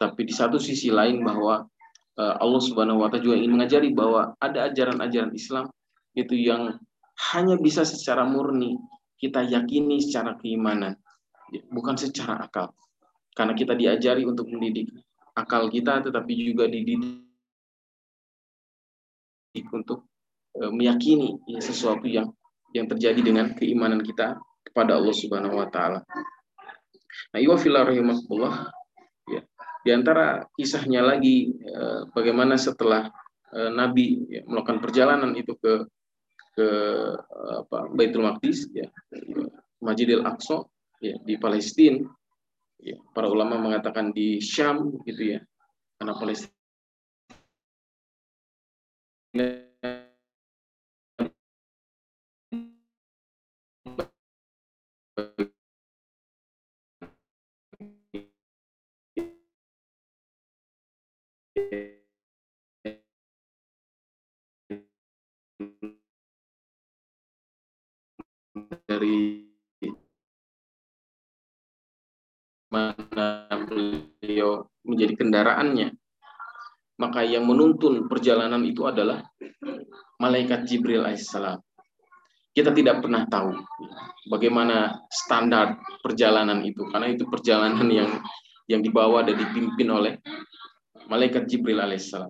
[0.00, 1.68] tapi di satu sisi lain bahwa
[2.20, 5.72] Allah Subhanahu wa taala juga ingin mengajari bahwa ada ajaran-ajaran Islam
[6.12, 6.76] itu yang
[7.32, 8.76] hanya bisa secara murni
[9.20, 10.96] kita yakini secara keimanan,
[11.68, 12.72] bukan secara akal.
[13.36, 14.88] Karena kita diajari untuk mendidik
[15.36, 17.29] akal kita, tetapi juga dididik
[19.70, 20.06] untuk
[20.54, 22.30] e, meyakini ya, sesuatu yang
[22.70, 26.06] yang terjadi dengan keimanan kita kepada Allah Subhanahu wa taala.
[27.34, 28.70] Nah, iwafillah rahimahullah
[29.26, 29.42] ya.
[29.82, 31.82] Di antara kisahnya lagi e,
[32.14, 33.10] bagaimana setelah
[33.50, 35.86] e, Nabi ya, melakukan perjalanan itu ke
[36.50, 36.68] ke
[37.62, 38.90] apa Baitul Maqdis ya
[39.78, 40.66] Masjidil Aqsa
[40.98, 42.02] ya di Palestina
[42.76, 45.40] ya para ulama mengatakan di Syam gitu ya
[45.96, 46.59] karena Palestina
[49.30, 49.62] dari
[72.70, 75.94] mana beliau menjadi kendaraannya
[77.00, 79.24] maka yang menuntun perjalanan itu adalah
[80.20, 81.56] malaikat Jibril alaihissalam
[82.52, 83.56] kita tidak pernah tahu
[84.28, 88.10] bagaimana standar perjalanan itu karena itu perjalanan yang
[88.68, 90.20] yang dibawa dan dipimpin oleh
[91.08, 92.28] malaikat Jibril alaihissalam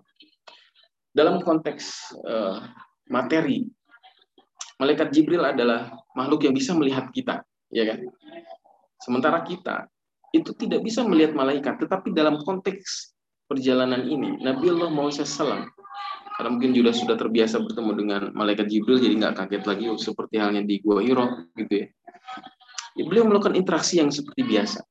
[1.11, 2.62] dalam konteks uh,
[3.11, 3.66] materi
[4.80, 8.00] malaikat Jibril adalah makhluk yang bisa melihat kita, ya kan?
[8.96, 9.85] Sementara kita
[10.33, 13.12] itu tidak bisa melihat malaikat, tetapi dalam konteks
[13.50, 15.66] perjalanan ini, Nabi Allah Muhammad SAW,
[16.38, 20.62] karena mungkin juga sudah terbiasa bertemu dengan malaikat Jibril, jadi nggak kaget lagi seperti halnya
[20.62, 21.86] di Gua Hiro, gitu ya.
[22.94, 23.02] ya.
[23.02, 24.86] Beliau melakukan interaksi yang seperti biasa.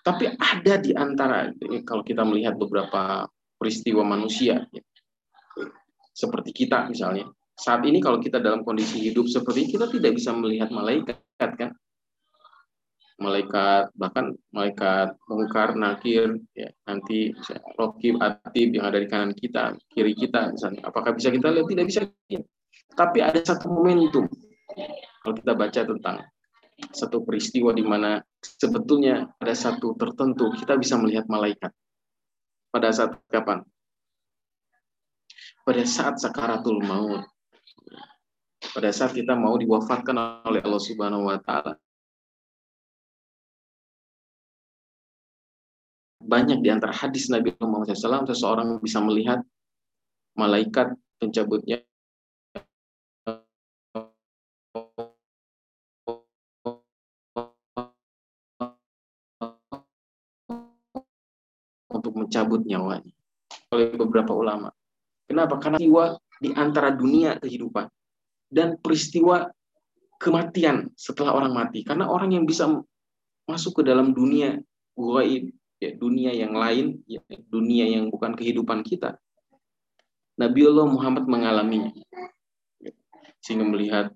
[0.00, 1.52] Tapi ada di antara,
[1.84, 3.28] kalau kita melihat beberapa
[3.60, 4.82] peristiwa manusia, ya,
[6.16, 10.32] seperti kita misalnya, saat ini kalau kita dalam kondisi hidup seperti ini, kita tidak bisa
[10.32, 11.76] melihat malaikat kan
[13.14, 17.30] malaikat bahkan malaikat mungkar nakir ya nanti
[17.78, 20.82] rokib atib yang ada di kanan kita kiri kita misalnya.
[20.86, 21.66] Apakah bisa kita lihat?
[21.70, 22.00] Tidak bisa.
[22.26, 22.42] Ya.
[22.94, 24.26] tapi ada satu momentum
[25.22, 26.16] kalau kita baca tentang
[26.90, 31.70] satu peristiwa di mana sebetulnya ada satu tertentu kita bisa melihat malaikat.
[32.74, 33.62] Pada saat kapan?
[35.62, 37.22] Pada saat sakaratul maut.
[38.74, 41.78] Pada saat kita mau diwafatkan oleh Allah Subhanahu wa taala.
[46.24, 49.44] Banyak di antara hadis Nabi Muhammad SAW seseorang bisa melihat
[50.34, 51.84] malaikat pencabutnya
[61.92, 63.12] untuk mencabut nyawanya
[63.76, 64.72] oleh beberapa ulama.
[65.28, 65.60] Kenapa?
[65.60, 67.84] Karena jiwa di antara dunia kehidupan
[68.48, 69.48] dan peristiwa
[70.18, 71.84] kematian setelah orang mati.
[71.84, 72.70] Karena orang yang bisa
[73.44, 74.56] masuk ke dalam dunia
[74.96, 75.52] gaib,
[75.84, 77.20] ya, dunia yang lain, ya,
[77.52, 79.20] dunia yang bukan kehidupan kita.
[80.40, 81.92] Nabiullah Muhammad mengalaminya.
[83.44, 84.06] Sehingga melihat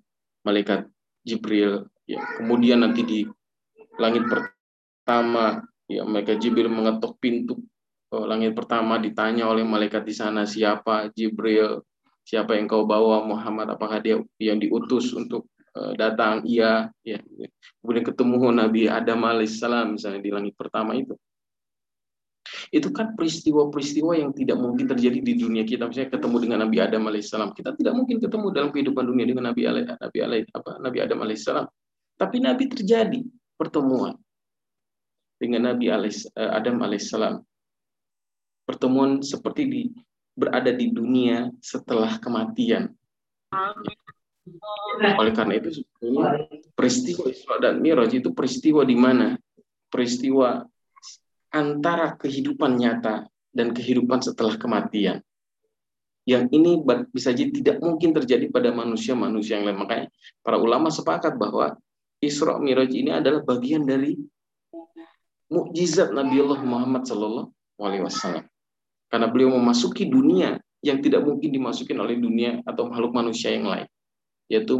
[0.41, 0.89] malaikat
[1.21, 3.19] Jibril, ya, kemudian nanti di
[4.01, 7.61] langit pertama, ya, malaikat Jibril mengetuk pintu
[8.13, 11.81] oh, langit pertama ditanya oleh malaikat di sana siapa Jibril
[12.25, 17.17] siapa yang kau bawa Muhammad apakah dia yang diutus untuk uh, datang iya ya
[17.81, 21.17] kemudian ketemu Nabi Adam alaihissalam misalnya di langit pertama itu
[22.69, 25.89] Itu kan peristiwa-peristiwa yang tidak mungkin terjadi di dunia kita.
[25.89, 29.61] Misalnya ketemu dengan Nabi Adam alaihissalam, kita tidak mungkin ketemu dalam kehidupan dunia dengan Nabi
[29.65, 31.65] alaih, Nabi alaih, apa Nabi Adam alaihissalam.
[32.19, 33.21] Tapi Nabi terjadi
[33.55, 34.13] pertemuan
[35.39, 37.41] dengan Nabi eh, Adam alaihissalam.
[38.67, 39.81] Pertemuan seperti di
[40.39, 42.93] berada di dunia setelah kematian.
[44.99, 49.35] Oleh karena itu sebetulnya peristiwa Isra dan Miraj itu peristiwa di mana
[49.89, 50.63] peristiwa
[51.49, 55.21] antara kehidupan nyata dan kehidupan setelah kematian.
[56.29, 56.77] Yang ini
[57.09, 59.79] bisa jadi tidak mungkin terjadi pada manusia-manusia yang lain.
[59.81, 60.07] Makanya
[60.45, 61.73] para ulama sepakat bahwa
[62.21, 64.13] Isra Miraj ini adalah bagian dari
[65.49, 67.49] mukjizat Nabi Allah Muhammad Sallallahu
[67.81, 68.45] Alaihi Wasallam.
[69.09, 73.89] Karena beliau memasuki dunia yang tidak mungkin dimasukin oleh dunia atau makhluk manusia yang lain,
[74.45, 74.77] yaitu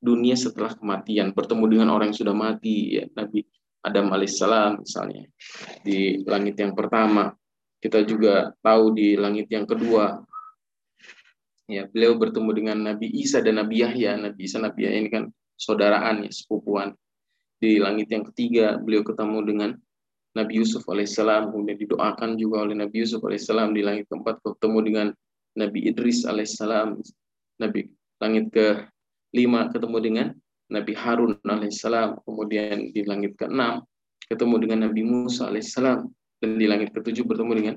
[0.00, 3.44] dunia setelah kematian, bertemu dengan orang yang sudah mati, ya, Nabi
[3.82, 5.24] Adam alaihissalam misalnya
[5.86, 7.34] di langit yang pertama.
[7.78, 10.18] Kita juga tahu di langit yang kedua.
[11.70, 14.18] Ya beliau bertemu dengan Nabi Isa dan Nabi Yahya.
[14.18, 15.24] Nabi Isa Nabi Yahya ini kan
[15.54, 16.90] saudaraan ya sepupuan.
[17.58, 19.70] Di langit yang ketiga beliau ketemu dengan
[20.34, 21.54] Nabi Yusuf alaihissalam.
[21.54, 23.70] Kemudian didoakan juga oleh Nabi Yusuf alaihissalam.
[23.70, 25.06] Di langit keempat ketemu dengan
[25.54, 26.98] Nabi Idris alaihissalam.
[27.62, 27.80] Nabi
[28.18, 28.90] langit ke
[29.30, 30.26] lima ketemu dengan
[30.68, 33.82] Nabi Harun alaihissalam, kemudian di langit ke-6
[34.28, 36.04] ketemu dengan Nabi Musa alaihissalam,
[36.38, 37.76] dan di langit ke-7 bertemu dengan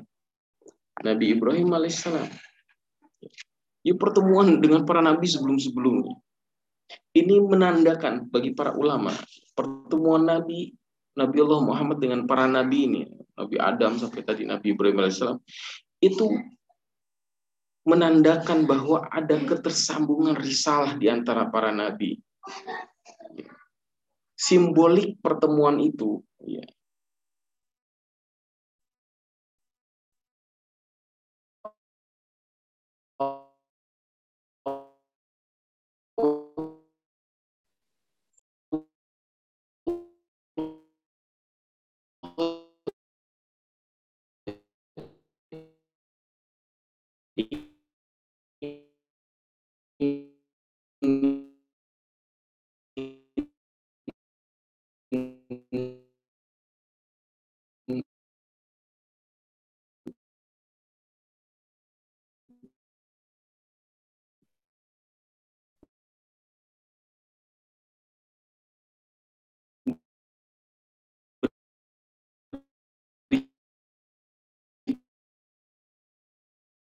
[1.02, 2.28] Nabi Ibrahim alaihissalam.
[3.82, 6.14] Ini pertemuan dengan para nabi sebelum-sebelumnya.
[7.18, 9.10] Ini menandakan bagi para ulama
[9.58, 10.76] pertemuan Nabi
[11.18, 13.02] Nabi Allah Muhammad dengan para nabi ini,
[13.36, 15.40] Nabi Adam sampai tadi Nabi Ibrahim alaihissalam,
[16.04, 16.30] itu
[17.88, 22.22] menandakan bahwa ada ketersambungan risalah di antara para nabi
[24.36, 26.66] simbolik pertemuan itu ya,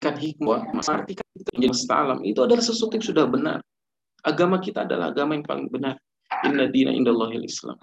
[0.10, 3.60] kan hikmah, artikan itu menjadi salam itu adalah sesuatu yang sudah benar.
[4.26, 5.95] Agama kita adalah agama yang paling benar.
[6.43, 7.78] Inna dina indallahil Islam.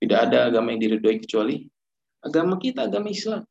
[0.00, 1.68] Tidak ada agama yang diridhoi kecuali
[2.24, 3.44] agama kita, agama Islam.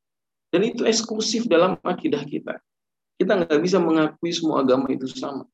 [0.50, 2.58] Dan itu eksklusif dalam akidah kita.
[3.22, 5.46] Kita nggak bisa mengakui semua agama itu sama.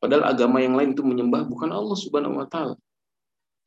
[0.00, 2.76] Padahal agama yang lain itu menyembah bukan Allah Subhanahu wa taala.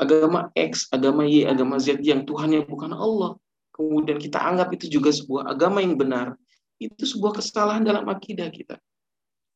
[0.02, 3.38] Agama X, agama Y, agama Z yang Tuhannya bukan Allah.
[3.74, 6.34] Kemudian kita anggap itu juga sebuah agama yang benar
[6.78, 8.78] itu sebuah kesalahan dalam akidah kita.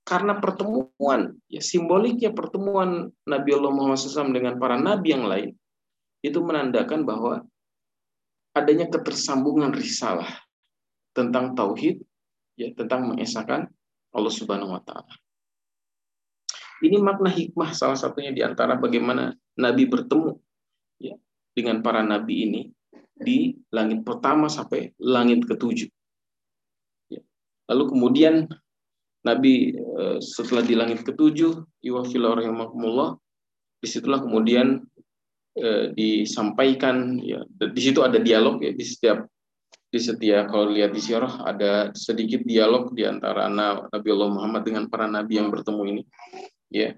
[0.02, 5.54] Karena pertemuan, ya simboliknya pertemuan Nabi Allah Muhammad SAW dengan para nabi yang lain,
[6.26, 7.46] itu menandakan bahwa
[8.58, 10.28] adanya ketersambungan risalah
[11.14, 12.02] tentang tauhid,
[12.58, 13.70] ya tentang mengesahkan
[14.12, 15.14] Allah Subhanahu wa taala.
[16.82, 20.34] Ini makna hikmah salah satunya di antara bagaimana Nabi bertemu
[20.98, 21.14] ya,
[21.54, 22.62] dengan para nabi ini
[23.14, 25.88] di langit pertama sampai langit ketujuh.
[27.72, 28.36] Lalu kemudian
[29.24, 33.16] Nabi eh, setelah di langit ketujuh, iwafil rahimahumullah,
[33.80, 34.84] di situlah kemudian
[35.56, 39.26] eh, disampaikan ya di situ ada dialog ya di setiap
[39.92, 44.88] di setiap kalau lihat di sirah ada sedikit dialog di antara Nabi Allah Muhammad dengan
[44.88, 46.04] para nabi yang bertemu ini
[46.72, 46.96] ya.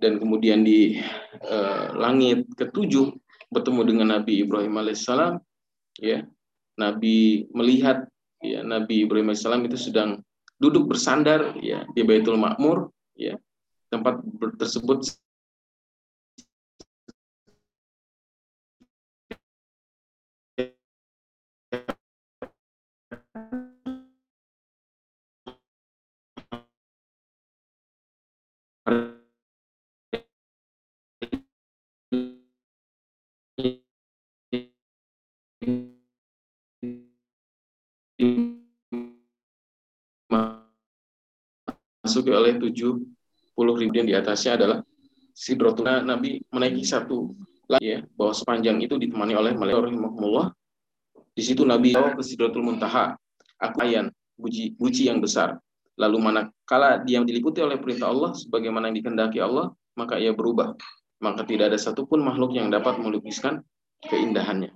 [0.00, 0.96] Dan kemudian di
[1.42, 3.12] eh, langit ketujuh
[3.52, 5.36] bertemu dengan Nabi Ibrahim alaihissalam
[6.00, 6.24] ya.
[6.80, 8.08] Nabi melihat
[8.40, 10.20] ya Nabi Ibrahim alaihissalam itu sedang
[10.60, 13.36] duduk bersandar ya di Baitul Makmur ya
[13.88, 14.20] tempat
[14.60, 15.08] tersebut
[42.20, 44.78] dimasuki oleh 70 ribu yang di atasnya adalah
[45.32, 47.32] Sidrotuna Nabi menaiki satu
[47.70, 50.52] lagi ya bahwa sepanjang itu ditemani oleh malaikat rahimahullah
[51.30, 53.14] Di situ Nabi bawa ke Sidratul Muntaha,
[53.56, 55.56] aku ayan, buji, buci yang besar.
[55.94, 60.74] Lalu manakala dia diliputi oleh perintah Allah, sebagaimana yang dikehendaki Allah, maka ia berubah.
[61.22, 63.62] Maka tidak ada satupun makhluk yang dapat melukiskan
[64.10, 64.74] keindahannya.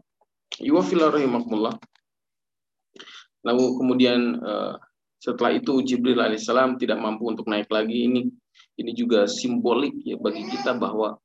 [0.62, 1.12] Iwafillah.
[3.44, 4.74] Lalu kemudian eh,
[5.24, 8.04] setelah itu Jibril alaihissalam tidak mampu untuk naik lagi.
[8.12, 8.28] Ini
[8.76, 11.16] ini juga simbolik ya bagi kita bahwa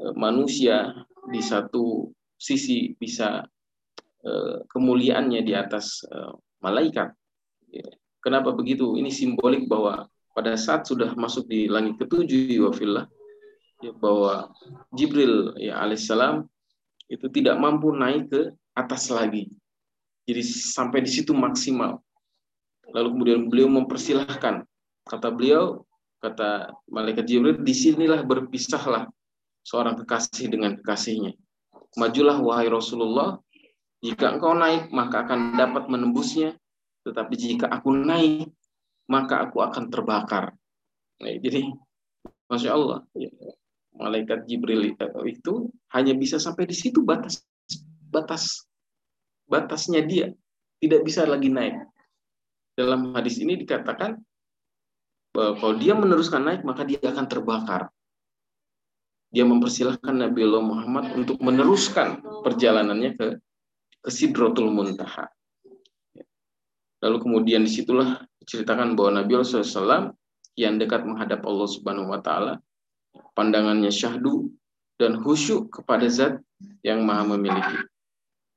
[0.00, 0.96] eh, manusia
[1.28, 2.08] di satu
[2.40, 3.44] sisi bisa
[4.24, 6.00] eh, kemuliaannya di atas
[6.64, 7.12] malaikat.
[7.68, 7.84] Ya.
[8.24, 8.96] Kenapa begitu?
[8.96, 13.04] Ini simbolik bahwa pada saat sudah masuk di langit ketujuh wafillah
[13.84, 14.48] ya, bahwa
[14.96, 16.46] Jibril ya alaihissalam
[17.12, 18.42] itu tidak mampu naik ke
[18.72, 19.52] atas lagi.
[20.24, 22.00] Jadi sampai di situ maksimal.
[22.92, 24.64] Lalu kemudian beliau mempersilahkan.
[25.02, 25.82] Kata beliau,
[26.22, 29.08] kata malaikat Jibril, di sinilah berpisahlah
[29.66, 31.34] seorang kekasih dengan kekasihnya.
[31.98, 33.40] Majulah wahai Rasulullah,
[34.02, 36.56] jika engkau naik maka akan dapat menembusnya,
[37.04, 38.50] tetapi jika aku naik
[39.10, 40.54] maka aku akan terbakar.
[41.20, 41.68] Nah, jadi
[42.48, 43.28] masya Allah, ya,
[43.96, 44.94] malaikat Jibril
[45.28, 47.44] itu hanya bisa sampai di situ batas
[48.12, 48.68] batas
[49.48, 50.26] batasnya dia
[50.82, 51.91] tidak bisa lagi naik.
[52.72, 54.16] Dalam hadis ini dikatakan
[55.32, 57.92] bahwa kalau dia meneruskan naik maka dia akan terbakar.
[59.32, 63.26] Dia mempersilahkan Nabi Allah Muhammad untuk meneruskan perjalanannya ke
[64.02, 65.30] ke Sidratul Muntaha.
[67.02, 70.10] Lalu kemudian di situlah diceritakan bahwa Nabi Allah SAW
[70.58, 72.54] yang dekat menghadap Allah Subhanahu Wa Taala
[73.32, 74.52] pandangannya syahdu
[75.00, 76.38] dan khusyuk kepada zat
[76.84, 77.78] yang maha memiliki.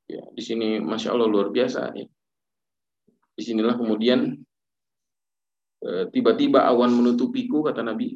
[0.06, 1.94] Ya, di sini masya Allah luar biasa.
[1.98, 2.06] Ya.
[3.36, 4.32] Di sinilah kemudian
[5.84, 8.16] eh, tiba-tiba awan menutupiku kata Nabi.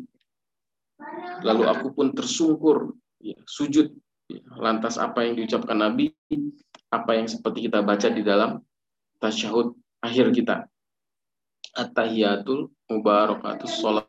[1.43, 3.91] Lalu aku pun tersungkur, ya, sujud.
[4.32, 4.43] Ya.
[4.59, 6.11] Lantas apa yang diucapkan Nabi,
[6.91, 8.59] apa yang seperti kita baca di dalam
[9.20, 10.67] tasyahud akhir kita.
[11.76, 14.07] At-tahiyatul mubarakatus sholat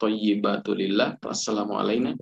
[0.00, 1.20] thayyibatu lillah.
[1.20, 2.16] Wassalamualaikum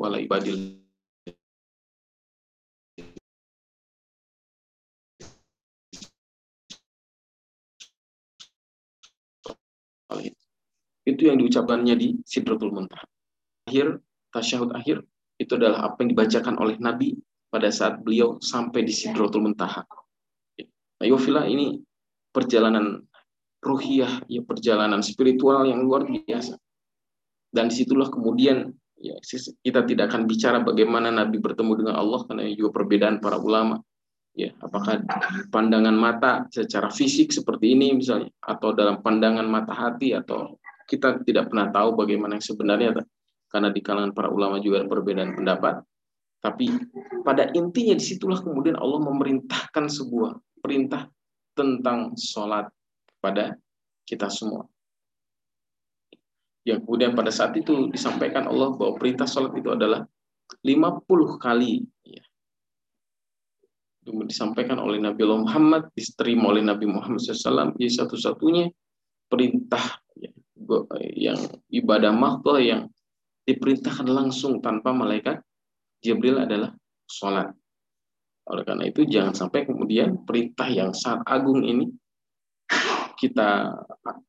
[11.08, 13.04] Itu yang diucapkannya di Sidratul Muntaha.
[13.68, 14.00] Akhir,
[14.32, 15.04] tasyahud akhir,
[15.40, 17.16] itu adalah apa yang dibacakan oleh Nabi
[17.48, 19.84] pada saat beliau sampai di Sidratul Muntaha.
[20.98, 21.06] Nah,
[21.46, 21.78] ini
[22.34, 23.00] perjalanan
[23.64, 26.58] ruhiyah, ya perjalanan spiritual yang luar biasa.
[27.48, 28.68] Dan di situlah kemudian
[29.00, 29.16] ya,
[29.64, 33.80] kita tidak akan bicara bagaimana Nabi bertemu dengan Allah karena juga perbedaan para ulama.
[34.38, 35.02] Ya, apakah
[35.50, 40.54] pandangan mata secara fisik seperti ini misalnya atau dalam pandangan mata hati atau
[40.86, 43.02] kita tidak pernah tahu bagaimana yang sebenarnya
[43.50, 45.82] karena di kalangan para ulama juga ada perbedaan pendapat.
[46.38, 46.70] Tapi
[47.26, 51.10] pada intinya di situlah kemudian Allah memerintahkan sebuah perintah
[51.58, 52.70] tentang sholat
[53.18, 53.58] pada
[54.06, 54.70] kita semua
[56.68, 60.04] yang kemudian pada saat itu disampaikan Allah bahwa perintah sholat itu adalah
[60.60, 61.88] 50 kali.
[64.26, 68.72] Disampaikan oleh Nabi Muhammad diterima oleh Nabi Muhammad SAW jadi satu-satunya
[69.28, 70.30] perintah ya,
[71.14, 72.88] yang ibadah mahdoh yang
[73.44, 75.40] diperintahkan langsung tanpa malaikat
[76.00, 76.72] Jibril adalah
[77.08, 77.52] sholat
[78.48, 81.92] oleh karena itu jangan sampai kemudian perintah yang sangat agung ini
[83.20, 83.76] kita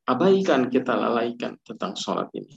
[0.04, 2.56] abaikan, kita lalaikan tentang sholat ini.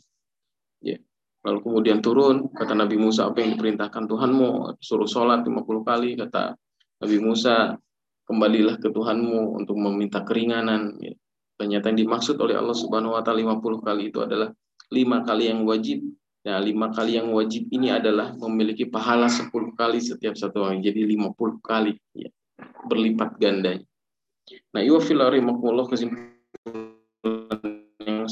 [0.83, 0.99] Ya.
[1.43, 6.55] Lalu kemudian turun, kata Nabi Musa, apa yang diperintahkan Tuhanmu, suruh sholat 50 kali, kata
[7.03, 7.75] Nabi Musa,
[8.23, 10.95] kembalilah ke Tuhanmu untuk meminta keringanan.
[11.03, 11.19] Ya.
[11.59, 14.55] Ternyata yang dimaksud oleh Allah Subhanahu wa taala 50 kali itu adalah
[14.95, 15.99] lima kali yang wajib.
[16.43, 20.83] Ya, lima kali yang wajib ini adalah memiliki pahala 10 kali setiap satu orang.
[20.83, 22.31] Jadi 50 kali ya,
[22.87, 23.87] berlipat gandanya.
[24.75, 25.23] Nah, iwa fil
[25.87, 27.63] kesimpulan
[28.03, 28.27] yang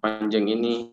[0.00, 0.92] panjang ini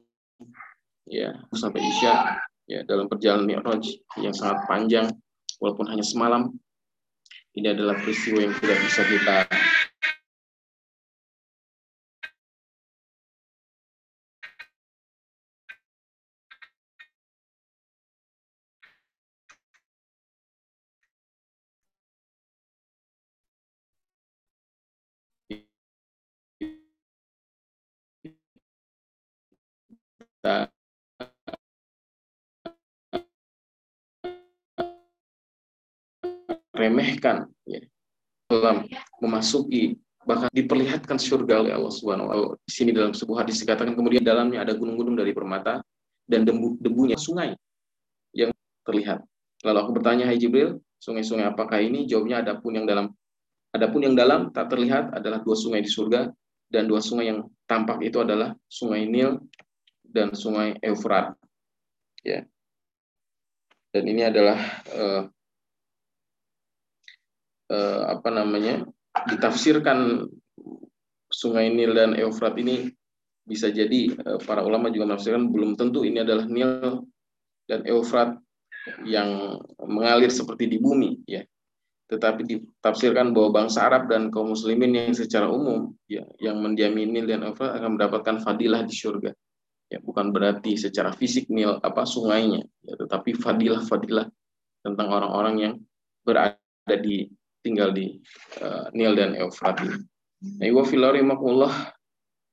[1.07, 2.39] ya sampai Isya
[2.71, 3.83] ya dalam perjalanan Mi'raj
[4.23, 5.11] yang sangat panjang
[5.59, 6.55] walaupun hanya semalam
[7.51, 9.37] ini adalah peristiwa yang tidak bisa kita
[30.39, 30.80] kita
[36.81, 37.81] remehkan ya,
[38.49, 38.89] dalam
[39.21, 42.57] memasuki bahkan diperlihatkan surga oleh Allah Subhanahu wa taala.
[42.65, 45.81] Di sini dalam sebuah hadis dikatakan kemudian dalamnya ada gunung-gunung dari permata
[46.29, 47.57] dan debu debunya sungai
[48.33, 48.53] yang
[48.85, 49.25] terlihat.
[49.65, 52.05] Lalu aku bertanya, Hai Jibril, sungai-sungai apakah ini?
[52.05, 53.13] Jawabnya adapun yang dalam
[53.73, 56.29] adapun yang dalam tak terlihat adalah dua sungai di surga
[56.69, 59.41] dan dua sungai yang tampak itu adalah sungai Nil
[60.05, 61.33] dan sungai Eufrat.
[62.21, 62.45] Ya.
[63.91, 64.59] Dan ini adalah
[64.95, 65.27] uh,
[67.71, 68.83] uh, apa namanya?
[69.27, 70.27] ditafsirkan
[71.27, 72.91] sungai Nil dan Eufrat ini
[73.47, 77.07] bisa jadi uh, para ulama juga menafsirkan belum tentu ini adalah Nil
[77.67, 78.35] dan Eufrat
[79.07, 81.43] yang mengalir seperti di bumi ya
[82.11, 87.27] tetapi ditafsirkan bahwa bangsa Arab dan kaum muslimin yang secara umum ya yang mendiami Nil
[87.27, 89.31] dan Eufrat akan mendapatkan fadilah di surga
[89.91, 94.27] ya bukan berarti secara fisik Nil apa sungainya ya tetapi fadilah-fadilah
[94.87, 95.73] tentang orang-orang yang
[96.23, 97.27] berada di
[97.61, 98.17] tinggal di
[98.61, 99.81] uh, Nil dan Eufrat.
[99.81, 100.65] Nah,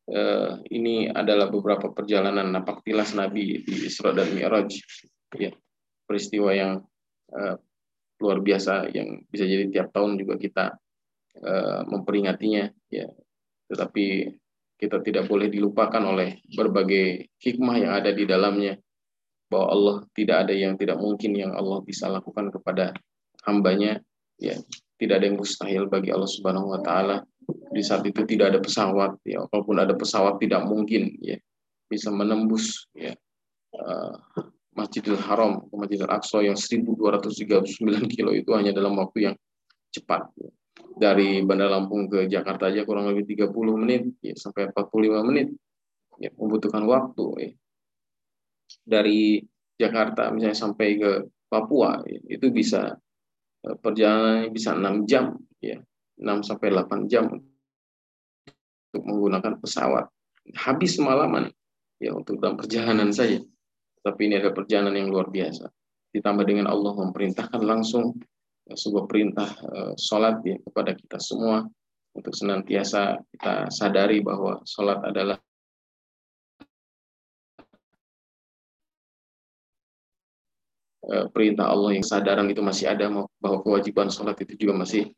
[0.09, 4.73] uh, ini adalah beberapa perjalanan napak tilas Nabi di Isra dan Mi'raj.
[5.37, 5.53] Ya
[6.09, 6.81] peristiwa yang
[7.37, 7.57] uh,
[8.19, 10.65] luar biasa yang bisa jadi tiap tahun juga kita
[11.45, 12.73] uh, memperingatinya.
[12.89, 13.13] Ya
[13.69, 14.33] tetapi
[14.81, 18.81] kita tidak boleh dilupakan oleh berbagai hikmah yang ada di dalamnya
[19.53, 22.97] bahwa Allah tidak ada yang tidak mungkin yang Allah bisa lakukan kepada
[23.45, 24.01] hambanya.
[24.41, 24.57] Ya
[24.99, 27.23] tidak ada yang mustahil bagi Allah Subhanahu wa taala
[27.73, 31.41] di saat itu tidak ada pesawat ya walaupun ada pesawat tidak mungkin ya
[31.89, 33.17] bisa menembus ya
[33.79, 34.15] uh,
[34.79, 39.35] Masjidil Haram Masjidil Aqsa yang 1239 kilo itu hanya dalam waktu yang
[39.91, 40.31] cepat.
[40.99, 43.51] Dari Bandar Lampung ke Jakarta aja kurang lebih 30
[43.83, 45.51] menit ya, sampai 45 menit.
[46.19, 47.27] Ya, membutuhkan waktu.
[47.39, 47.51] Ya.
[48.83, 49.43] Dari
[49.79, 51.11] Jakarta misalnya sampai ke
[51.47, 52.99] Papua ya, itu bisa
[53.63, 55.79] perjalanan bisa 6 jam ya.
[56.19, 57.31] 6 sampai 8 jam
[58.89, 60.11] untuk menggunakan pesawat.
[60.57, 61.53] Habis semalaman
[62.03, 63.39] ya untuk dalam perjalanan saja.
[64.03, 65.69] Tapi ini adalah perjalanan yang luar biasa.
[66.15, 68.17] Ditambah dengan Allah memerintahkan langsung
[68.65, 71.67] ya, sebuah perintah uh, sholat ya, kepada kita semua
[72.17, 75.37] untuk senantiasa kita sadari bahwa sholat adalah
[81.33, 83.09] perintah Allah yang sadaran itu masih ada
[83.41, 85.09] bahwa kewajiban sholat itu juga masih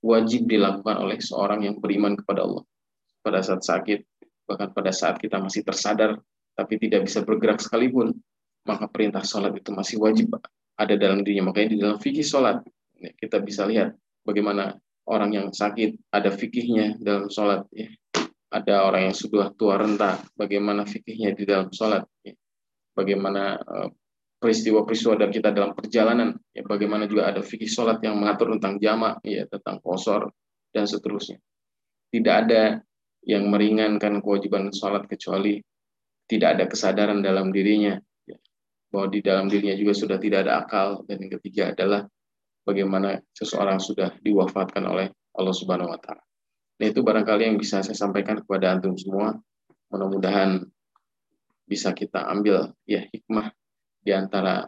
[0.00, 2.64] wajib dilakukan oleh seorang yang beriman kepada Allah
[3.20, 4.04] pada saat sakit
[4.44, 6.20] bahkan pada saat kita masih tersadar
[6.54, 8.14] tapi tidak bisa bergerak sekalipun,
[8.64, 10.38] maka perintah sholat itu masih wajib
[10.78, 11.50] ada dalam dirinya.
[11.50, 12.62] Makanya di dalam fikih sholat,
[12.98, 14.78] ya, kita bisa lihat bagaimana
[15.10, 17.66] orang yang sakit, ada fikihnya dalam sholat.
[17.74, 17.90] Ya.
[18.54, 22.06] Ada orang yang sudah tua renta, bagaimana fikihnya di dalam sholat.
[22.22, 22.38] Ya.
[22.94, 23.90] Bagaimana uh,
[24.44, 29.24] peristiwa-peristiwa dan kita dalam perjalanan, ya, bagaimana juga ada fikih sholat yang mengatur tentang jamak,
[29.24, 30.28] ya, tentang kosor,
[30.68, 31.40] dan seterusnya.
[32.12, 32.84] Tidak ada
[33.24, 35.64] yang meringankan kewajiban sholat kecuali
[36.28, 37.96] tidak ada kesadaran dalam dirinya
[38.28, 38.36] ya,
[38.92, 42.04] bahwa di dalam dirinya juga sudah tidak ada akal dan yang ketiga adalah
[42.68, 45.08] bagaimana seseorang sudah diwafatkan oleh
[45.40, 46.20] Allah Subhanahu wa taala.
[46.80, 49.36] Nah, itu barangkali yang bisa saya sampaikan kepada antum semua.
[49.88, 50.64] Mudah-mudahan
[51.64, 53.52] bisa kita ambil ya hikmah
[54.04, 54.60] di antara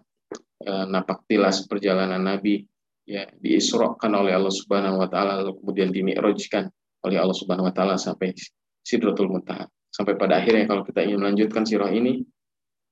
[0.64, 2.64] eh, napak tilas perjalanan Nabi
[3.06, 6.66] ya diisrokan oleh Allah Subhanahu wa taala lalu kemudian dimi'rajkan
[7.06, 8.34] oleh Allah Subhanahu wa taala sampai
[8.82, 9.68] Sidratul Muntaha.
[9.92, 12.20] Sampai pada akhirnya kalau kita ingin melanjutkan sirah ini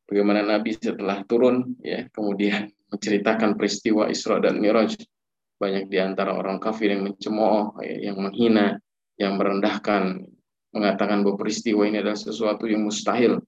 [0.06, 4.96] bagaimana Nabi setelah turun ya kemudian menceritakan peristiwa Isra dan Miraj
[5.58, 8.78] banyak di antara orang kafir yang mencemooh ya, yang menghina
[9.18, 10.22] yang merendahkan
[10.74, 13.38] mengatakan bahwa peristiwa ini adalah sesuatu yang mustahil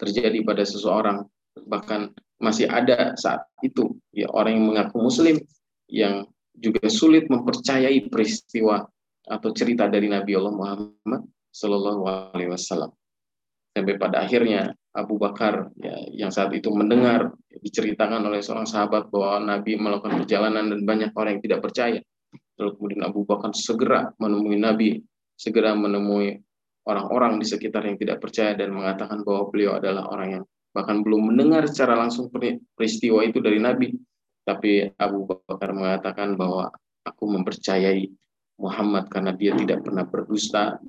[0.00, 1.26] terjadi pada seseorang
[1.66, 5.36] bahkan masih ada saat itu ya orang yang mengaku muslim
[5.90, 8.86] yang juga sulit mempercayai peristiwa
[9.28, 11.22] atau cerita dari Nabi Allah Muhammad
[11.54, 12.02] Shallallahu
[12.34, 12.90] Alaihi Wasallam.
[13.74, 17.30] Sampai pada akhirnya Abu Bakar ya, yang saat itu mendengar
[17.62, 22.00] diceritakan oleh seorang sahabat bahwa Nabi melakukan perjalanan dan banyak orang yang tidak percaya.
[22.58, 24.98] Lalu kemudian Abu Bakar segera menemui Nabi,
[25.38, 26.42] segera menemui
[26.88, 31.32] orang-orang di sekitar yang tidak percaya dan mengatakan bahwa beliau adalah orang yang bahkan belum
[31.32, 32.28] mendengar secara langsung
[32.76, 33.94] peristiwa itu dari Nabi.
[34.44, 36.72] Tapi Abu Bakar mengatakan bahwa
[37.04, 38.08] aku mempercayai
[38.58, 40.80] Muhammad karena dia tidak pernah berdusta,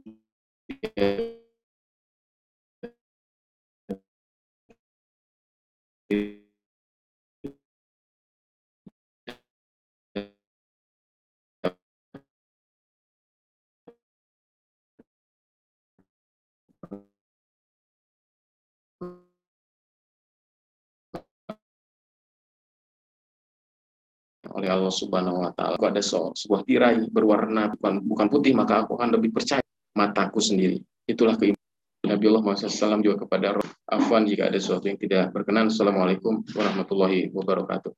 [24.55, 25.77] oleh Allah Subhanahu wa taala.
[25.77, 26.01] Ada
[26.33, 29.61] sebuah tirai berwarna bukan bukan putih, maka aku akan lebih percaya
[29.93, 30.81] mataku sendiri.
[31.09, 31.59] Itulah keimanan
[31.99, 35.67] Nabiullah Muhammad SAW juga kepada Roh Afwan jika ada sesuatu yang tidak berkenan.
[35.67, 37.91] Assalamualaikum warahmatullahi wabarakatuh.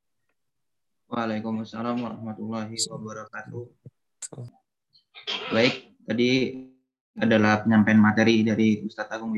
[1.11, 3.63] Waalaikumsalam warahmatullahi wabarakatuh.
[5.53, 6.31] Baik, tadi
[7.13, 9.37] adalah penyampaian materi dari Ustadz Agung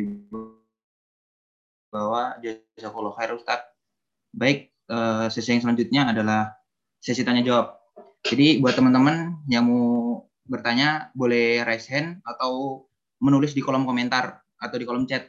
[1.91, 2.39] Wibawa.
[2.39, 3.68] Jazakallah khair Ustadz.
[4.32, 6.55] Baik, eh, sesi yang selanjutnya adalah
[7.04, 7.76] sesi tanya jawab.
[8.24, 12.88] Jadi buat teman-teman yang mau bertanya boleh raise hand atau
[13.20, 15.28] menulis di kolom komentar atau di kolom chat.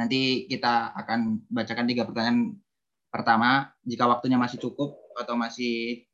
[0.00, 2.56] Nanti kita akan bacakan tiga pertanyaan
[3.12, 3.76] pertama.
[3.84, 6.08] Jika waktunya masih cukup atau masih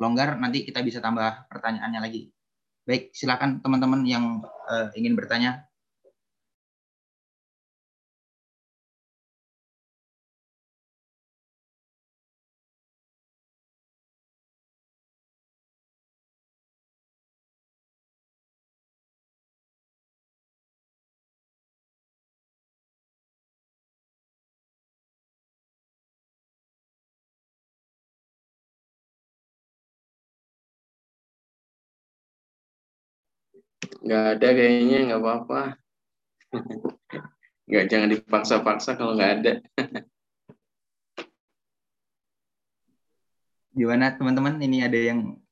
[0.00, 2.32] longgar, nanti kita bisa tambah pertanyaannya lagi.
[2.88, 5.65] Baik, silakan teman-teman yang uh, ingin bertanya.
[34.06, 35.60] Nggak ada kayaknya, nggak apa-apa.
[37.66, 39.52] Nggak, jangan dipaksa-paksa kalau nggak ada.
[43.74, 44.62] Gimana teman-teman?
[44.62, 45.42] Ini ada yang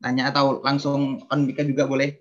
[0.00, 2.16] tanya atau langsung on mic juga boleh?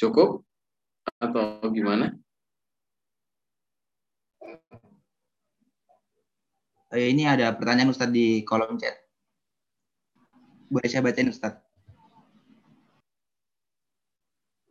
[0.00, 0.48] Cukup?
[1.20, 2.16] Atau gimana?
[6.90, 8.96] Eh, ini ada pertanyaan Ustadz di kolom chat.
[10.72, 11.60] Boleh saya bacain Ustadz?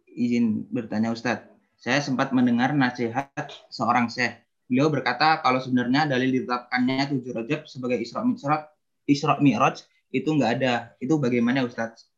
[0.09, 1.45] Izin bertanya Ustadz.
[1.77, 3.29] Saya sempat mendengar nasihat
[3.69, 4.33] seorang syekh.
[4.65, 8.65] Beliau berkata kalau sebenarnya dalil ditetapkannya tujuh rajab sebagai Isra Mi'raj,
[9.05, 10.73] Isra Mi'raj itu nggak ada.
[10.99, 12.08] Itu bagaimana Ustadz?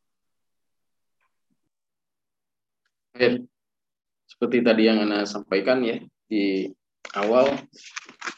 [3.12, 3.44] Baik.
[4.24, 6.00] Seperti tadi yang Anda sampaikan ya
[6.32, 6.72] di
[7.20, 7.52] awal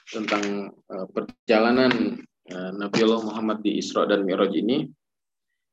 [0.09, 2.17] tentang uh, perjalanan
[2.49, 4.89] uh, Nabiullah Muhammad di Isra dan Mi'raj ini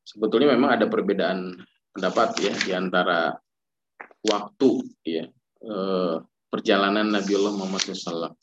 [0.05, 1.57] sebetulnya memang ada perbedaan
[1.97, 3.33] pendapat ya di antara
[4.29, 4.71] waktu
[5.09, 5.25] ya
[5.65, 6.21] uh,
[6.53, 8.37] perjalanan Nabiullah Muhammad SAW.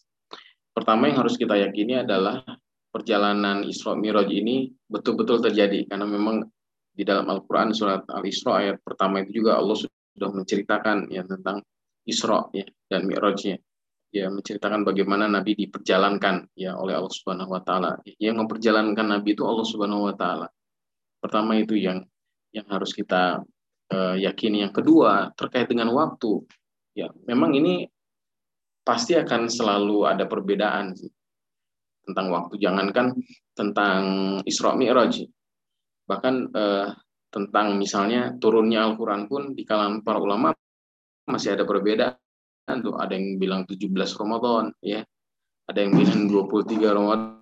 [0.73, 2.41] Pertama yang harus kita yakini adalah
[2.89, 6.49] perjalanan Isra Mi'raj ini betul-betul terjadi karena memang
[6.97, 9.77] di dalam Al-Qur'an surat Al-Isra ayat pertama itu juga Allah
[10.17, 11.61] sudah menceritakan ya tentang
[12.09, 13.61] Isra ya dan Mi'rajnya.
[14.09, 18.01] Ya menceritakan bagaimana Nabi diperjalankan ya oleh Allah Subhanahu wa taala.
[18.17, 20.49] Yang memperjalankan Nabi itu Allah Subhanahu wa taala.
[21.21, 22.01] Pertama itu yang
[22.49, 23.45] yang harus kita
[23.93, 24.65] uh, yakini.
[24.65, 26.41] Yang kedua terkait dengan waktu.
[26.97, 27.85] Ya, memang ini
[28.81, 31.11] pasti akan selalu ada perbedaan sih
[32.07, 32.57] tentang waktu.
[32.57, 33.13] Jangankan
[33.53, 34.01] tentang
[34.47, 35.27] Isra Mi'raj.
[36.07, 36.87] Bahkan uh,
[37.27, 40.55] tentang misalnya turunnya Al-Quran pun di kalangan para ulama
[41.27, 42.95] masih ada perbedaan tuh.
[42.95, 45.03] Ada yang bilang 17 Ramadan ya.
[45.67, 47.35] Ada yang bilang 23 Ramadan.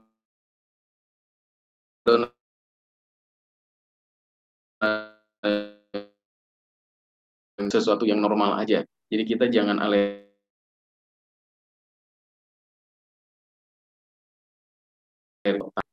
[7.66, 8.86] Sesuatu yang normal aja.
[9.10, 10.26] Jadi kita jangan ale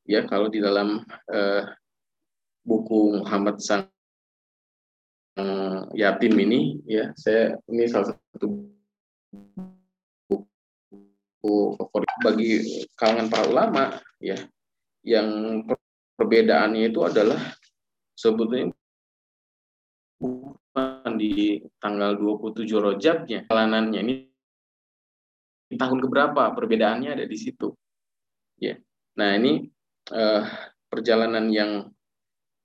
[0.09, 1.63] ya kalau di dalam uh,
[2.63, 3.91] buku Muhammad Sang
[5.93, 8.47] yatim ini ya saya ini salah satu
[10.29, 12.51] buku favorit bagi
[12.97, 13.85] kalangan para ulama
[14.23, 14.37] ya.
[15.03, 15.29] Yang
[16.15, 17.43] perbedaannya itu adalah
[18.15, 18.71] sebetulnya
[20.23, 24.15] bukan di tanggal 27 Rojabnya jalanannya ini
[25.75, 27.75] tahun keberapa perbedaannya ada di situ
[28.63, 28.79] ya.
[29.19, 29.67] Nah ini
[30.15, 30.43] eh,
[30.87, 31.92] perjalanan yang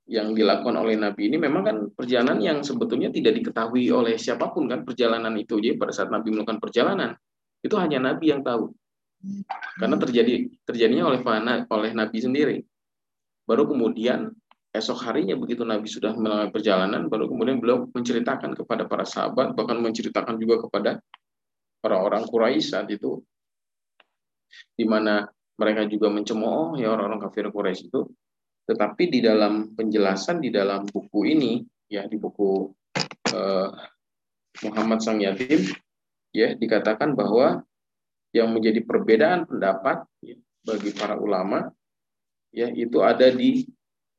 [0.07, 4.71] yang dilakukan oleh Nabi ini memang kan perjalanan yang sebetulnya tidak diketahui oleh siapa pun
[4.71, 5.59] kan perjalanan itu.
[5.59, 7.11] Jadi pada saat Nabi melakukan perjalanan
[7.59, 8.71] itu hanya Nabi yang tahu.
[9.75, 11.19] Karena terjadi terjadinya oleh
[11.67, 12.57] oleh Nabi sendiri.
[13.43, 14.31] Baru kemudian
[14.71, 19.81] esok harinya begitu Nabi sudah melakukan perjalanan baru kemudian beliau menceritakan kepada para sahabat bahkan
[19.81, 21.01] menceritakan juga kepada
[21.81, 23.23] para orang Quraisy saat itu
[24.77, 25.25] di mana
[25.57, 28.05] mereka juga mencemooh ya orang-orang kafir Quraisy itu
[28.67, 32.67] tetapi di dalam penjelasan di dalam buku ini, ya di buku
[33.31, 33.71] uh,
[34.67, 35.71] Muhammad Sang Yatim,
[36.35, 37.63] ya dikatakan bahwa
[38.35, 40.35] yang menjadi perbedaan pendapat ya,
[40.67, 41.71] bagi para ulama,
[42.51, 43.63] ya itu ada di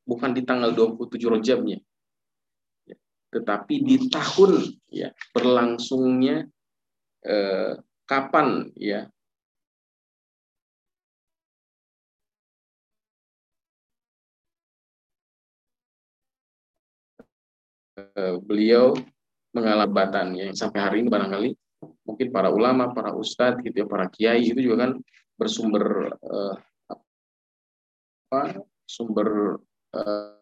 [0.08, 1.84] bukan di tanggal 27 Rojabnya,
[2.88, 2.96] ya,
[3.36, 6.48] tetapi di tahun ya berlangsungnya
[7.28, 7.72] eh,
[8.08, 9.12] kapan ya
[18.44, 18.94] beliau
[19.52, 21.50] mengalami batan yang sampai hari ini barangkali
[22.04, 24.92] mungkin para ulama, para ustadz gitu ya, para kiai itu juga kan
[25.38, 26.54] bersumber uh,
[28.28, 29.56] apa sumber
[29.94, 30.38] uh,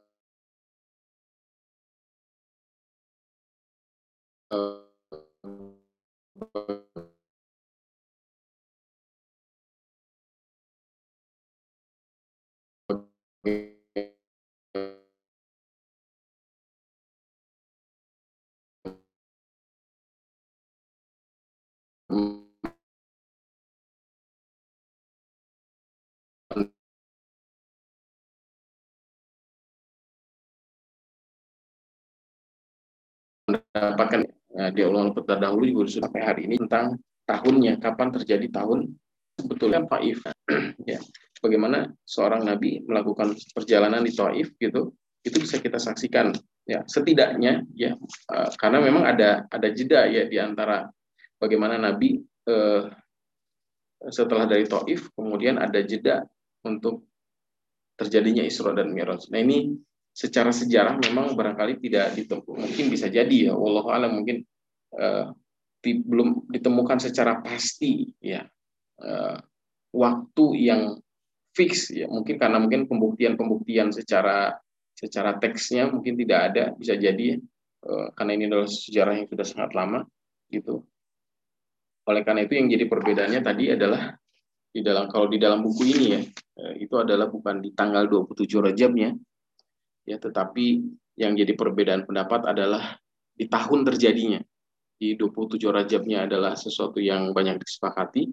[33.46, 37.78] mendapatkan nah, di Allah terdahulu juga sampai hari ini tentang tahunnya.
[37.82, 38.90] Kapan terjadi tahun?
[39.36, 40.24] Sebetulnya Taif
[40.90, 40.96] ya
[41.44, 46.32] bagaimana seorang nabi melakukan perjalanan di Taif gitu itu bisa kita saksikan
[46.64, 47.92] ya setidaknya ya
[48.32, 50.88] uh, karena memang ada ada jeda ya di antara
[51.40, 52.88] bagaimana nabi uh,
[54.12, 56.22] setelah dari Taif kemudian ada jeda
[56.66, 57.08] untuk
[57.96, 59.32] terjadinya Isra dan Mi'raj.
[59.32, 59.72] Nah ini
[60.12, 64.44] secara sejarah memang barangkali tidak ditemukan mungkin bisa jadi ya Allah alam mungkin
[64.96, 65.32] uh,
[65.80, 68.44] di, belum ditemukan secara pasti ya
[69.00, 69.36] uh,
[69.96, 71.00] waktu yang
[71.56, 72.04] fix ya.
[72.08, 74.52] Mungkin karena mungkin pembuktian-pembuktian secara
[74.96, 77.36] secara teksnya mungkin tidak ada bisa jadi
[77.84, 80.04] uh, karena ini adalah sejarah yang sudah sangat lama
[80.48, 80.84] gitu
[82.06, 84.14] oleh karena itu yang jadi perbedaannya tadi adalah
[84.70, 86.20] di dalam kalau di dalam buku ini ya
[86.76, 89.12] itu adalah bukan di tanggal 27 Rajabnya
[90.06, 90.66] ya tetapi
[91.16, 92.94] yang jadi perbedaan pendapat adalah
[93.36, 94.40] di tahun terjadinya.
[94.96, 98.32] Di 27 Rajabnya adalah sesuatu yang banyak disepakati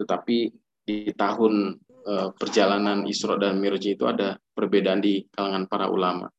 [0.00, 0.48] tetapi
[0.88, 6.30] di tahun e, perjalanan Isra dan Mi'raj itu ada perbedaan di kalangan para ulama.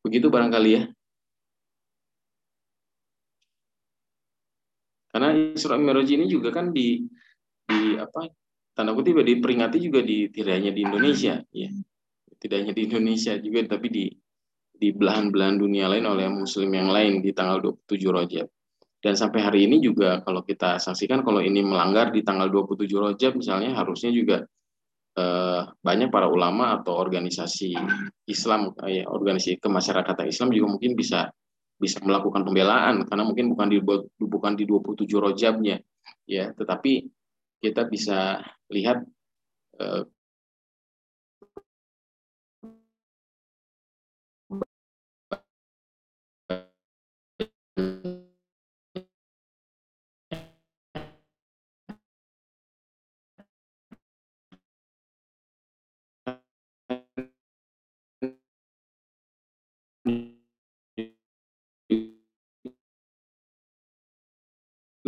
[0.00, 0.88] Begitu barangkali ya
[5.10, 7.02] karena Isra Mi'raj ini juga kan di
[7.66, 8.30] di apa
[8.74, 11.70] tanda kutip ya, diperingati juga di tidak hanya di Indonesia ya
[12.40, 14.04] tidak hanya di Indonesia juga tapi di
[14.80, 18.48] di belahan-belahan dunia lain oleh muslim yang lain di tanggal 27 Rajab.
[19.00, 23.32] Dan sampai hari ini juga kalau kita saksikan kalau ini melanggar di tanggal 27 Rajab
[23.36, 24.44] misalnya harusnya juga
[25.20, 27.76] eh, banyak para ulama atau organisasi
[28.24, 31.28] Islam eh, organisasi kemasyarakatan Islam juga mungkin bisa
[31.80, 33.80] bisa melakukan pembelaan karena mungkin bukan di
[34.20, 35.80] bukan di 27 Rajabnya
[36.28, 37.08] ya, tetapi
[37.64, 39.00] kita bisa lihat
[39.80, 40.04] eh,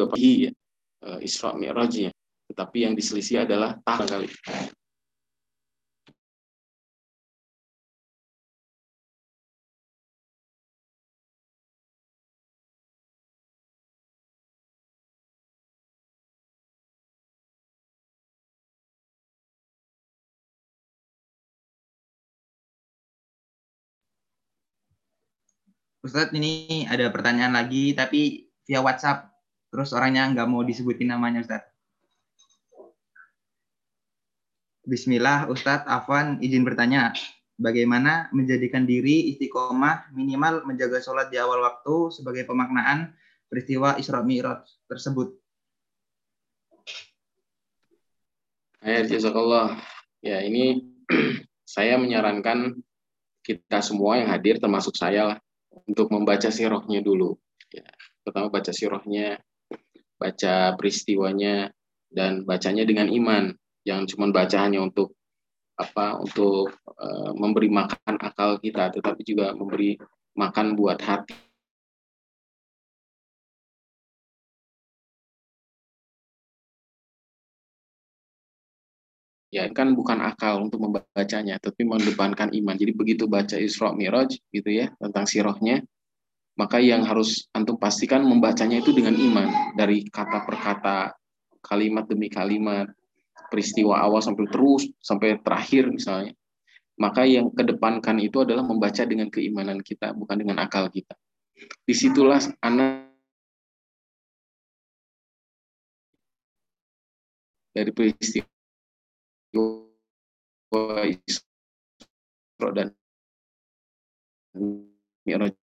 [0.08, 0.52] pagi ya,
[1.06, 2.10] eh, Isra Mi'rajnya.
[2.48, 4.28] Tetapi yang diselisih adalah tahun kali.
[26.02, 29.31] Ustadz, ini ada pertanyaan lagi, tapi via WhatsApp.
[29.72, 31.72] Terus orangnya nggak mau disebutin namanya Ustadz.
[34.84, 37.16] Bismillah Ustadz Afwan izin bertanya.
[37.56, 43.16] Bagaimana menjadikan diri istiqomah minimal menjaga sholat di awal waktu sebagai pemaknaan
[43.48, 45.36] peristiwa Isra Mi'raj tersebut?
[48.82, 49.78] Ayat jazakallah.
[50.20, 50.90] Ya, ini
[51.64, 52.82] saya menyarankan
[53.46, 55.38] kita semua yang hadir termasuk saya lah
[55.86, 57.38] untuk membaca sirohnya dulu.
[57.70, 57.86] Ya,
[58.26, 59.38] pertama baca sirohnya,
[60.22, 61.74] baca peristiwanya
[62.14, 63.50] dan bacanya dengan iman.
[63.82, 65.18] Jangan cuma baca hanya untuk
[65.74, 69.98] apa untuk uh, memberi makan akal kita, tetapi juga memberi
[70.38, 71.34] makan buat hati
[79.52, 82.74] ya kan bukan akal untuk membacanya, tapi mendepankan iman.
[82.74, 85.84] Jadi begitu baca Isra Miraj gitu ya tentang sirohnya,
[86.52, 90.98] maka yang harus antum pastikan membacanya itu dengan iman dari kata per kata,
[91.64, 92.92] kalimat demi kalimat,
[93.48, 96.36] peristiwa awal sampai terus sampai terakhir misalnya.
[97.00, 101.16] Maka yang kedepankan itu adalah membaca dengan keimanan kita, bukan dengan akal kita.
[101.88, 103.08] Di situlah anak
[107.72, 108.44] dari peristiwa
[111.16, 112.92] Isra dan
[115.24, 115.61] Mi'raj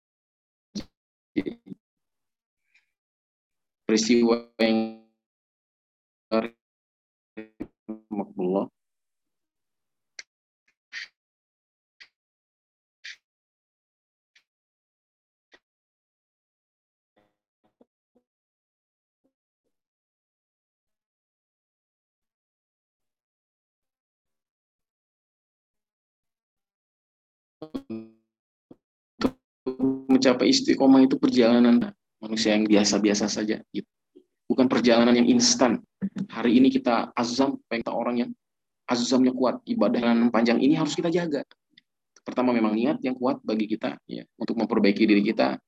[3.87, 5.03] peristiwa yang
[8.11, 8.67] makbullah
[30.07, 31.91] mencapai istiqomah itu perjalanan
[32.23, 33.89] manusia yang biasa-biasa saja gitu.
[34.47, 35.83] Bukan perjalanan yang instan.
[36.31, 38.29] Hari ini kita azam, pengen orang yang
[38.87, 41.43] azamnya kuat, ibadah yang panjang ini harus kita jaga.
[42.23, 45.59] Pertama memang niat yang kuat bagi kita ya untuk memperbaiki diri kita.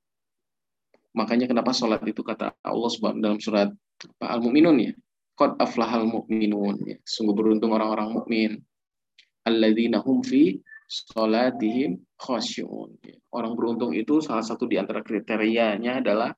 [1.16, 3.72] Makanya kenapa sholat itu kata Allah dalam surat
[4.24, 4.92] Al-Mu'minun ya.
[5.40, 6.98] Qad aflahal mu'minun ya.
[7.08, 8.52] Sungguh beruntung orang-orang mukmin.
[9.48, 12.98] Alladzina hum fi sholatihim khasyun.
[13.30, 16.34] Orang beruntung itu salah satu di antara kriterianya adalah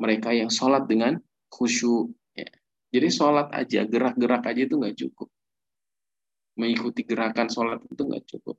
[0.00, 1.20] mereka yang sholat dengan
[1.52, 2.08] khusyuk.
[2.32, 2.48] Ya.
[2.88, 5.28] Jadi sholat aja, gerak-gerak aja itu nggak cukup.
[6.56, 8.56] Mengikuti gerakan sholat itu nggak cukup.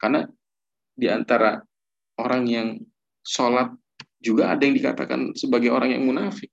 [0.00, 0.24] Karena
[0.96, 1.60] di antara
[2.18, 2.68] orang yang
[3.20, 3.68] sholat
[4.16, 6.48] juga ada yang dikatakan sebagai orang yang munafik.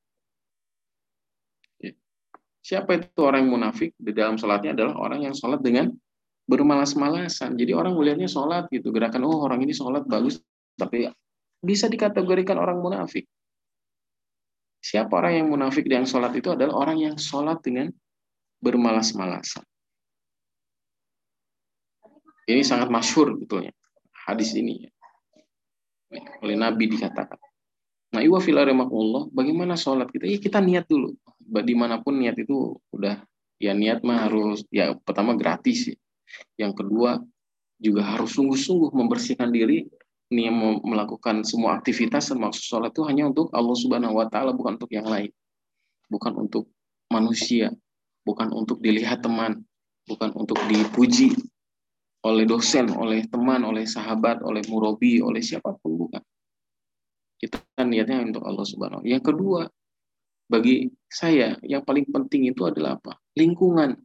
[1.80, 1.96] Ya.
[2.60, 3.96] Siapa itu orang yang munafik?
[3.96, 5.96] Di dalam sholatnya adalah orang yang sholat dengan
[6.52, 7.56] bermalas-malasan.
[7.56, 10.44] Jadi orang melihatnya sholat gitu, gerakan oh orang ini sholat bagus,
[10.76, 11.08] tapi
[11.64, 13.24] bisa dikategorikan orang munafik.
[14.84, 17.88] Siapa orang yang munafik yang sholat itu adalah orang yang sholat dengan
[18.60, 19.64] bermalas-malasan.
[22.52, 23.72] Ini sangat masyur betulnya
[24.28, 24.90] hadis ini
[26.44, 27.40] oleh Nabi dikatakan.
[28.12, 30.28] Nah, iwa filarimakullah, bagaimana sholat kita?
[30.28, 31.16] Ya kita niat dulu.
[31.40, 33.24] Di mana pun niat itu udah
[33.62, 35.96] ya niat mah harus ya pertama gratis sih
[36.56, 37.20] yang kedua,
[37.82, 39.90] juga harus sungguh-sungguh membersihkan diri
[40.32, 40.48] ini
[40.88, 45.04] melakukan semua aktivitas termasuk sholat itu hanya untuk Allah Subhanahu wa taala bukan untuk yang
[45.04, 45.28] lain.
[46.08, 46.72] Bukan untuk
[47.12, 47.68] manusia,
[48.24, 49.60] bukan untuk dilihat teman,
[50.08, 51.36] bukan untuk dipuji
[52.24, 56.24] oleh dosen, oleh teman, oleh sahabat, oleh murabi, oleh siapa pun bukan.
[57.42, 59.04] Kita niatnya untuk Allah Subhanahu.
[59.04, 59.68] Yang kedua,
[60.48, 63.20] bagi saya yang paling penting itu adalah apa?
[63.36, 64.00] Lingkungan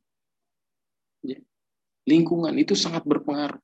[2.06, 3.58] lingkungan itu sangat berpengaruh.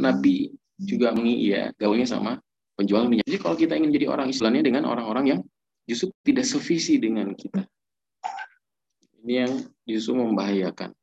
[0.00, 2.40] Nabi juga mengi ya gaulnya sama
[2.74, 3.28] penjual minyak.
[3.28, 5.40] Jadi kalau kita ingin jadi orang Islamnya dengan orang-orang yang
[5.84, 7.68] justru tidak sevisi dengan kita.
[9.20, 9.52] Ini yang
[9.84, 10.96] justru membahayakan.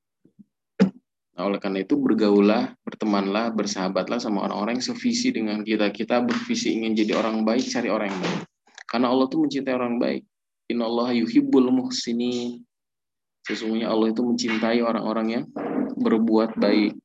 [1.37, 5.93] Nah, oleh karena itu bergaulah, bertemanlah, bersahabatlah sama orang-orang yang sevisi dengan kita.
[5.93, 8.41] Kita bervisi ingin jadi orang baik, cari orang yang baik.
[8.89, 10.25] Karena Allah tuh mencintai orang baik.
[10.73, 12.65] Inna Allah yuhibbul muhsinin.
[13.47, 15.43] Sesungguhnya Allah itu mencintai orang-orang yang
[15.97, 16.99] berbuat baik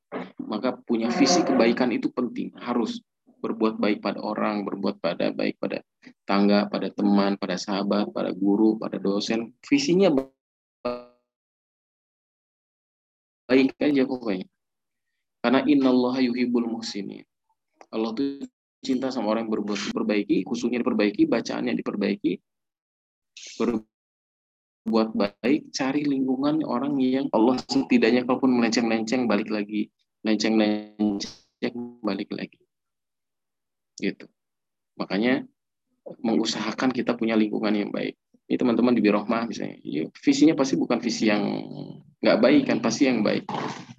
[0.52, 3.00] maka punya visi kebaikan itu penting harus
[3.42, 5.82] berbuat baik pada orang, berbuat pada baik pada
[6.28, 9.50] tangga, pada teman, pada sahabat, pada guru, pada dosen.
[9.66, 10.14] Visinya
[13.50, 14.46] baik aja pokoknya.
[15.42, 17.26] Karena innallaha yuhibbul muhsinin.
[17.90, 18.46] Allah tuh
[18.78, 22.38] cinta sama orang yang berbuat perbaiki, khususnya diperbaiki, bacaannya diperbaiki,
[24.82, 29.86] berbuat baik, cari lingkungan orang yang Allah setidaknya kalaupun melenceng-lenceng balik lagi,
[30.26, 32.58] lenceng-lenceng balik lagi.
[34.02, 34.26] Gitu.
[34.98, 35.46] Makanya
[36.18, 38.18] mengusahakan kita punya lingkungan yang baik.
[38.50, 39.78] Ini teman-teman di Birohmah misalnya.
[39.86, 41.46] Ya, visinya pasti bukan visi yang
[42.18, 43.46] nggak baik kan pasti yang baik.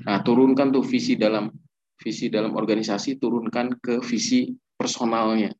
[0.04, 1.48] Nah turunkan tuh visi dalam
[1.96, 5.56] visi dalam organisasi turunkan ke visi personalnya.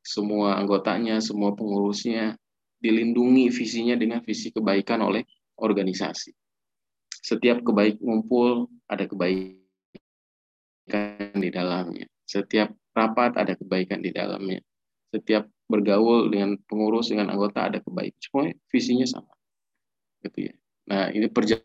[0.00, 2.40] Semua anggotanya semua pengurusnya
[2.78, 5.26] dilindungi visinya dengan visi kebaikan oleh
[5.58, 6.32] organisasi
[7.18, 9.58] setiap kebaik ngumpul ada kebaikan
[11.34, 12.68] di dalamnya setiap
[12.98, 14.58] rapat ada kebaikan di dalamnya.
[15.14, 18.18] Setiap bergaul dengan pengurus dengan anggota ada kebaikan.
[18.18, 19.32] Semua visinya sama.
[20.26, 20.54] Gitu ya.
[20.90, 21.64] Nah, ini perjalanan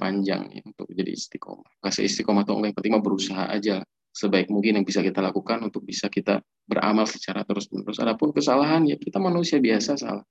[0.00, 1.68] panjang ya untuk jadi istiqomah.
[1.84, 5.82] Kasih istiqomah atau enggak, yang penting berusaha aja sebaik mungkin yang bisa kita lakukan untuk
[5.88, 7.96] bisa kita beramal secara terus-menerus.
[7.98, 10.24] Adapun kesalahan ya kita manusia biasa salah.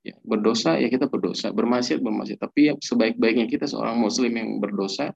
[0.00, 2.40] Ya, berdosa ya kita berdosa, bermaksiat bermaksiat.
[2.40, 5.12] Tapi ya sebaik-baiknya kita seorang muslim yang berdosa,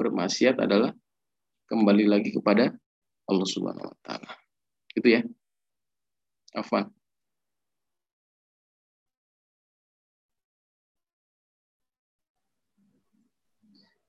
[0.00, 0.90] bermaksiat adalah
[1.70, 2.74] kembali lagi kepada
[3.28, 4.32] Allah Subhanahu wa taala.
[4.96, 5.20] Itu ya.
[6.56, 6.88] Afwan.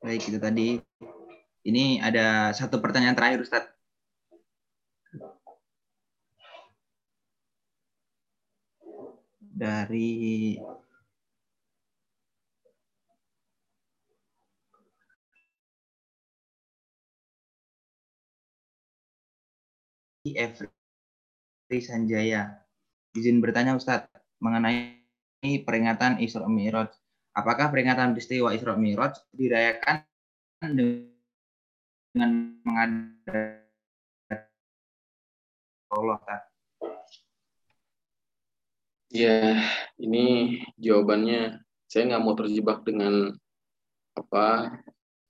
[0.05, 0.67] Baik, itu tadi.
[1.65, 3.65] Ini ada satu pertanyaan terakhir, Ustaz.
[9.39, 10.61] Dari
[20.33, 22.61] Efri Sanjaya.
[23.17, 25.01] Izin bertanya Ustadz mengenai
[25.65, 26.93] peringatan Isra Mi'raj.
[27.33, 30.05] Apakah peringatan peristiwa Isra Mi'raj dirayakan
[30.61, 31.14] dengan
[32.15, 33.59] mengadakan
[35.91, 36.19] Allah
[39.11, 39.63] Ya,
[40.01, 43.31] ini jawabannya saya nggak mau terjebak dengan
[44.15, 44.75] apa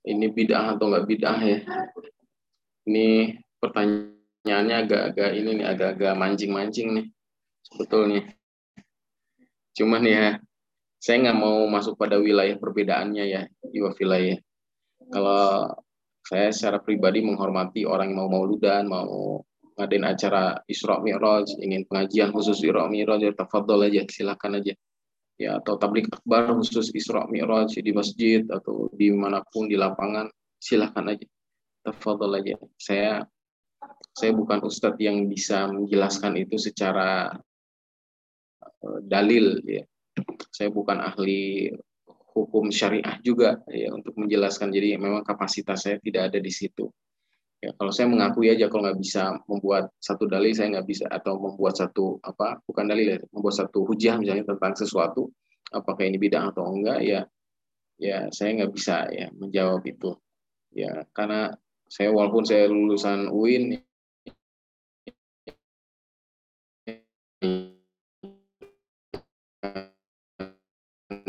[0.05, 1.59] ini bid'ah atau nggak bid'ah ya.
[2.85, 4.15] Ini pertanyaan
[4.45, 7.07] pertanyaannya agak-agak ini nih, agak-agak mancing-mancing nih
[7.65, 8.29] sebetulnya.
[9.73, 10.37] Cuman ya,
[11.01, 13.41] saya nggak mau masuk pada wilayah perbedaannya ya,
[13.73, 14.37] jiwa wilayah.
[15.09, 15.73] Kalau
[16.25, 19.45] saya secara pribadi menghormati orang yang mau mauludan, mau
[19.77, 24.73] ngadain acara Isra Mi'raj, ingin pengajian khusus Isra Mi'raj, ya tafadhol aja, silakan aja.
[25.35, 30.25] Ya, atau tablik akbar khusus Isra Mi'raj di masjid atau di mana pun di lapangan,
[30.57, 31.27] silakan aja.
[31.85, 32.57] Tafadhol aja.
[32.81, 33.21] Saya
[34.15, 37.35] saya bukan ustadz yang bisa menjelaskan itu secara
[38.81, 39.83] uh, dalil ya.
[40.49, 41.69] Saya bukan ahli
[42.35, 44.69] hukum syariah juga ya untuk menjelaskan.
[44.75, 46.91] Jadi memang kapasitas saya tidak ada di situ.
[47.63, 51.39] Ya, kalau saya mengakui aja kalau nggak bisa membuat satu dalil saya nggak bisa atau
[51.39, 55.31] membuat satu apa bukan dalil ya, membuat satu hujah misalnya tentang sesuatu
[55.73, 57.25] apakah ini bidang atau enggak ya
[57.97, 60.13] ya saya nggak bisa ya menjawab itu
[60.75, 61.55] ya karena
[61.87, 63.79] saya walaupun saya lulusan UIN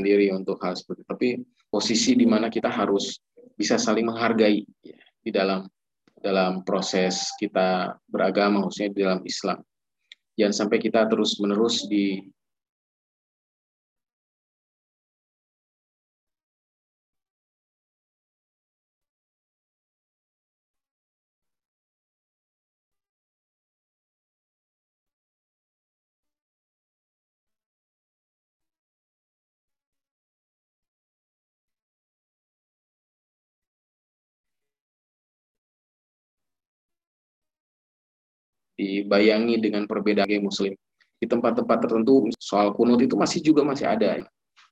[0.07, 1.11] sendiri untuk hal seperti itu.
[1.11, 1.29] Tapi
[1.67, 3.19] posisi di mana kita harus
[3.59, 5.67] bisa saling menghargai ya, di dalam
[6.23, 9.59] dalam proses kita beragama, khususnya di dalam Islam.
[10.39, 12.23] Jangan sampai kita terus menerus di
[38.77, 40.77] dibayangi dengan perbedaan muslim.
[41.17, 44.21] Di tempat-tempat tertentu soal kunut itu masih juga masih ada.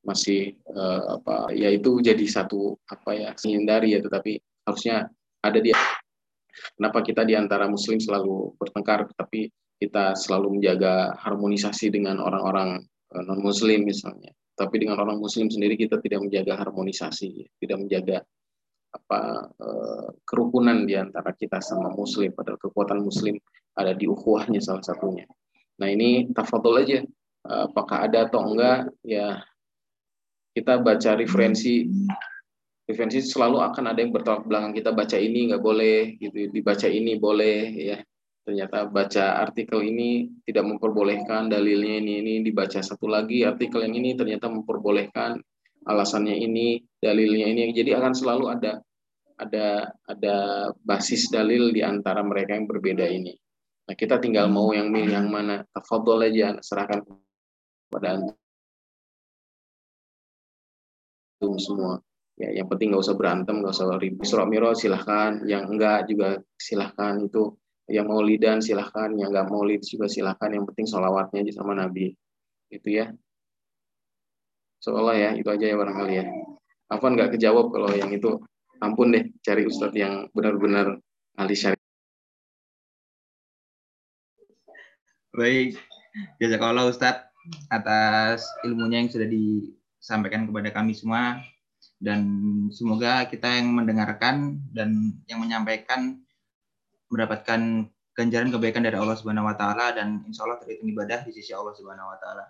[0.04, 4.36] Masih uh, apa ya itu jadi satu apa ya menghindari ya tetapi
[4.68, 5.08] harusnya
[5.40, 5.72] ada dia
[6.76, 9.48] kenapa kita di antara muslim selalu bertengkar tapi
[9.80, 12.84] kita selalu menjaga harmonisasi dengan orang-orang
[13.16, 14.28] uh, non muslim misalnya.
[14.54, 18.16] Tapi dengan orang muslim sendiri kita tidak menjaga harmonisasi tidak menjaga
[18.94, 22.30] apa uh, kerukunan di antara kita sama muslim.
[22.36, 23.40] Padahal kekuatan muslim
[23.74, 25.26] ada di ukhuwahnya salah satunya.
[25.78, 27.02] Nah ini tafadhol aja,
[27.42, 29.42] apakah ada atau enggak ya
[30.54, 31.86] kita baca referensi.
[32.84, 37.16] Preferensi selalu akan ada yang bertolak belakang kita baca ini nggak boleh gitu dibaca ini
[37.18, 37.98] boleh ya.
[38.44, 44.12] Ternyata baca artikel ini tidak memperbolehkan dalilnya ini ini dibaca satu lagi artikel yang ini
[44.12, 45.40] ternyata memperbolehkan
[45.88, 47.72] alasannya ini dalilnya ini.
[47.72, 48.72] Jadi akan selalu ada
[49.40, 50.36] ada ada
[50.84, 53.34] basis dalil di antara mereka yang berbeda ini
[53.84, 55.64] nah kita tinggal mau yang milih yang mana.
[55.72, 58.34] Tafadhol aja serahkan kepada antum
[61.60, 62.00] semua.
[62.34, 64.26] Ya yang penting nggak usah berantem nggak usah ribut.
[64.26, 65.44] Isra Mi'raj silahkan.
[65.46, 66.28] Yang enggak juga
[66.58, 67.20] silahkan.
[67.22, 67.54] Itu
[67.86, 69.14] yang mau lidan silahkan.
[69.14, 70.50] Yang nggak mau lid juga silahkan.
[70.50, 72.10] Yang penting sholawatnya aja sama Nabi.
[72.72, 73.12] Itu ya.
[74.82, 76.26] Seolah ya itu aja ya barangkali ya.
[76.90, 78.40] Afan nggak kejawab kalau yang itu.
[78.82, 80.98] Ampun deh cari ustadz yang benar-benar
[81.38, 81.83] ahli syariat
[85.34, 85.74] Baik,
[86.38, 87.26] jazakallah Ustadz
[87.66, 91.42] atas ilmunya yang sudah disampaikan kepada kami semua
[91.98, 92.22] dan
[92.70, 96.22] semoga kita yang mendengarkan dan yang menyampaikan
[97.10, 101.50] mendapatkan ganjaran kebaikan dari Allah Subhanahu wa taala dan insya Allah terhitung ibadah di sisi
[101.50, 102.46] Allah Subhanahu wa taala.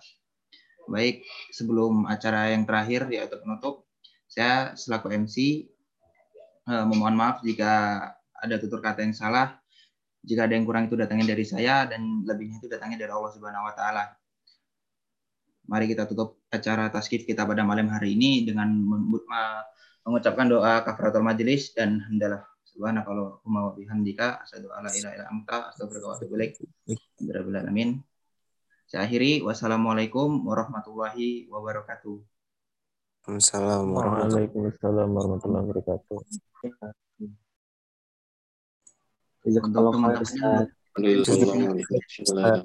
[0.85, 1.25] Baik,
[1.57, 3.89] sebelum acara yang terakhir yaitu penutup,
[4.29, 5.73] saya selaku MC
[6.69, 9.57] eh, memohon maaf jika ada tutur kata yang salah.
[10.25, 13.69] Jika ada yang kurang itu datangnya dari saya dan lebihnya itu datangnya dari Allah Subhanahu
[13.69, 14.05] wa taala.
[15.69, 18.69] Mari kita tutup acara taskif kita pada malam hari ini dengan
[20.05, 25.59] mengucapkan doa kafaratul majelis dan hendalah subhanakallahumma wa bihamdika asyhadu an la ilaha illa anta
[25.73, 26.53] astaghfiruka wa atubu ilaik.
[27.21, 28.01] Alamin.
[28.85, 32.17] Saya akhiri wassalamualaikum warahmatullahi wabarakatuh.
[33.25, 37.01] Waalaikumsalam warahmatullahi wabarakatuh.
[39.45, 42.65] Untuk teman-teman Alhamdulillah.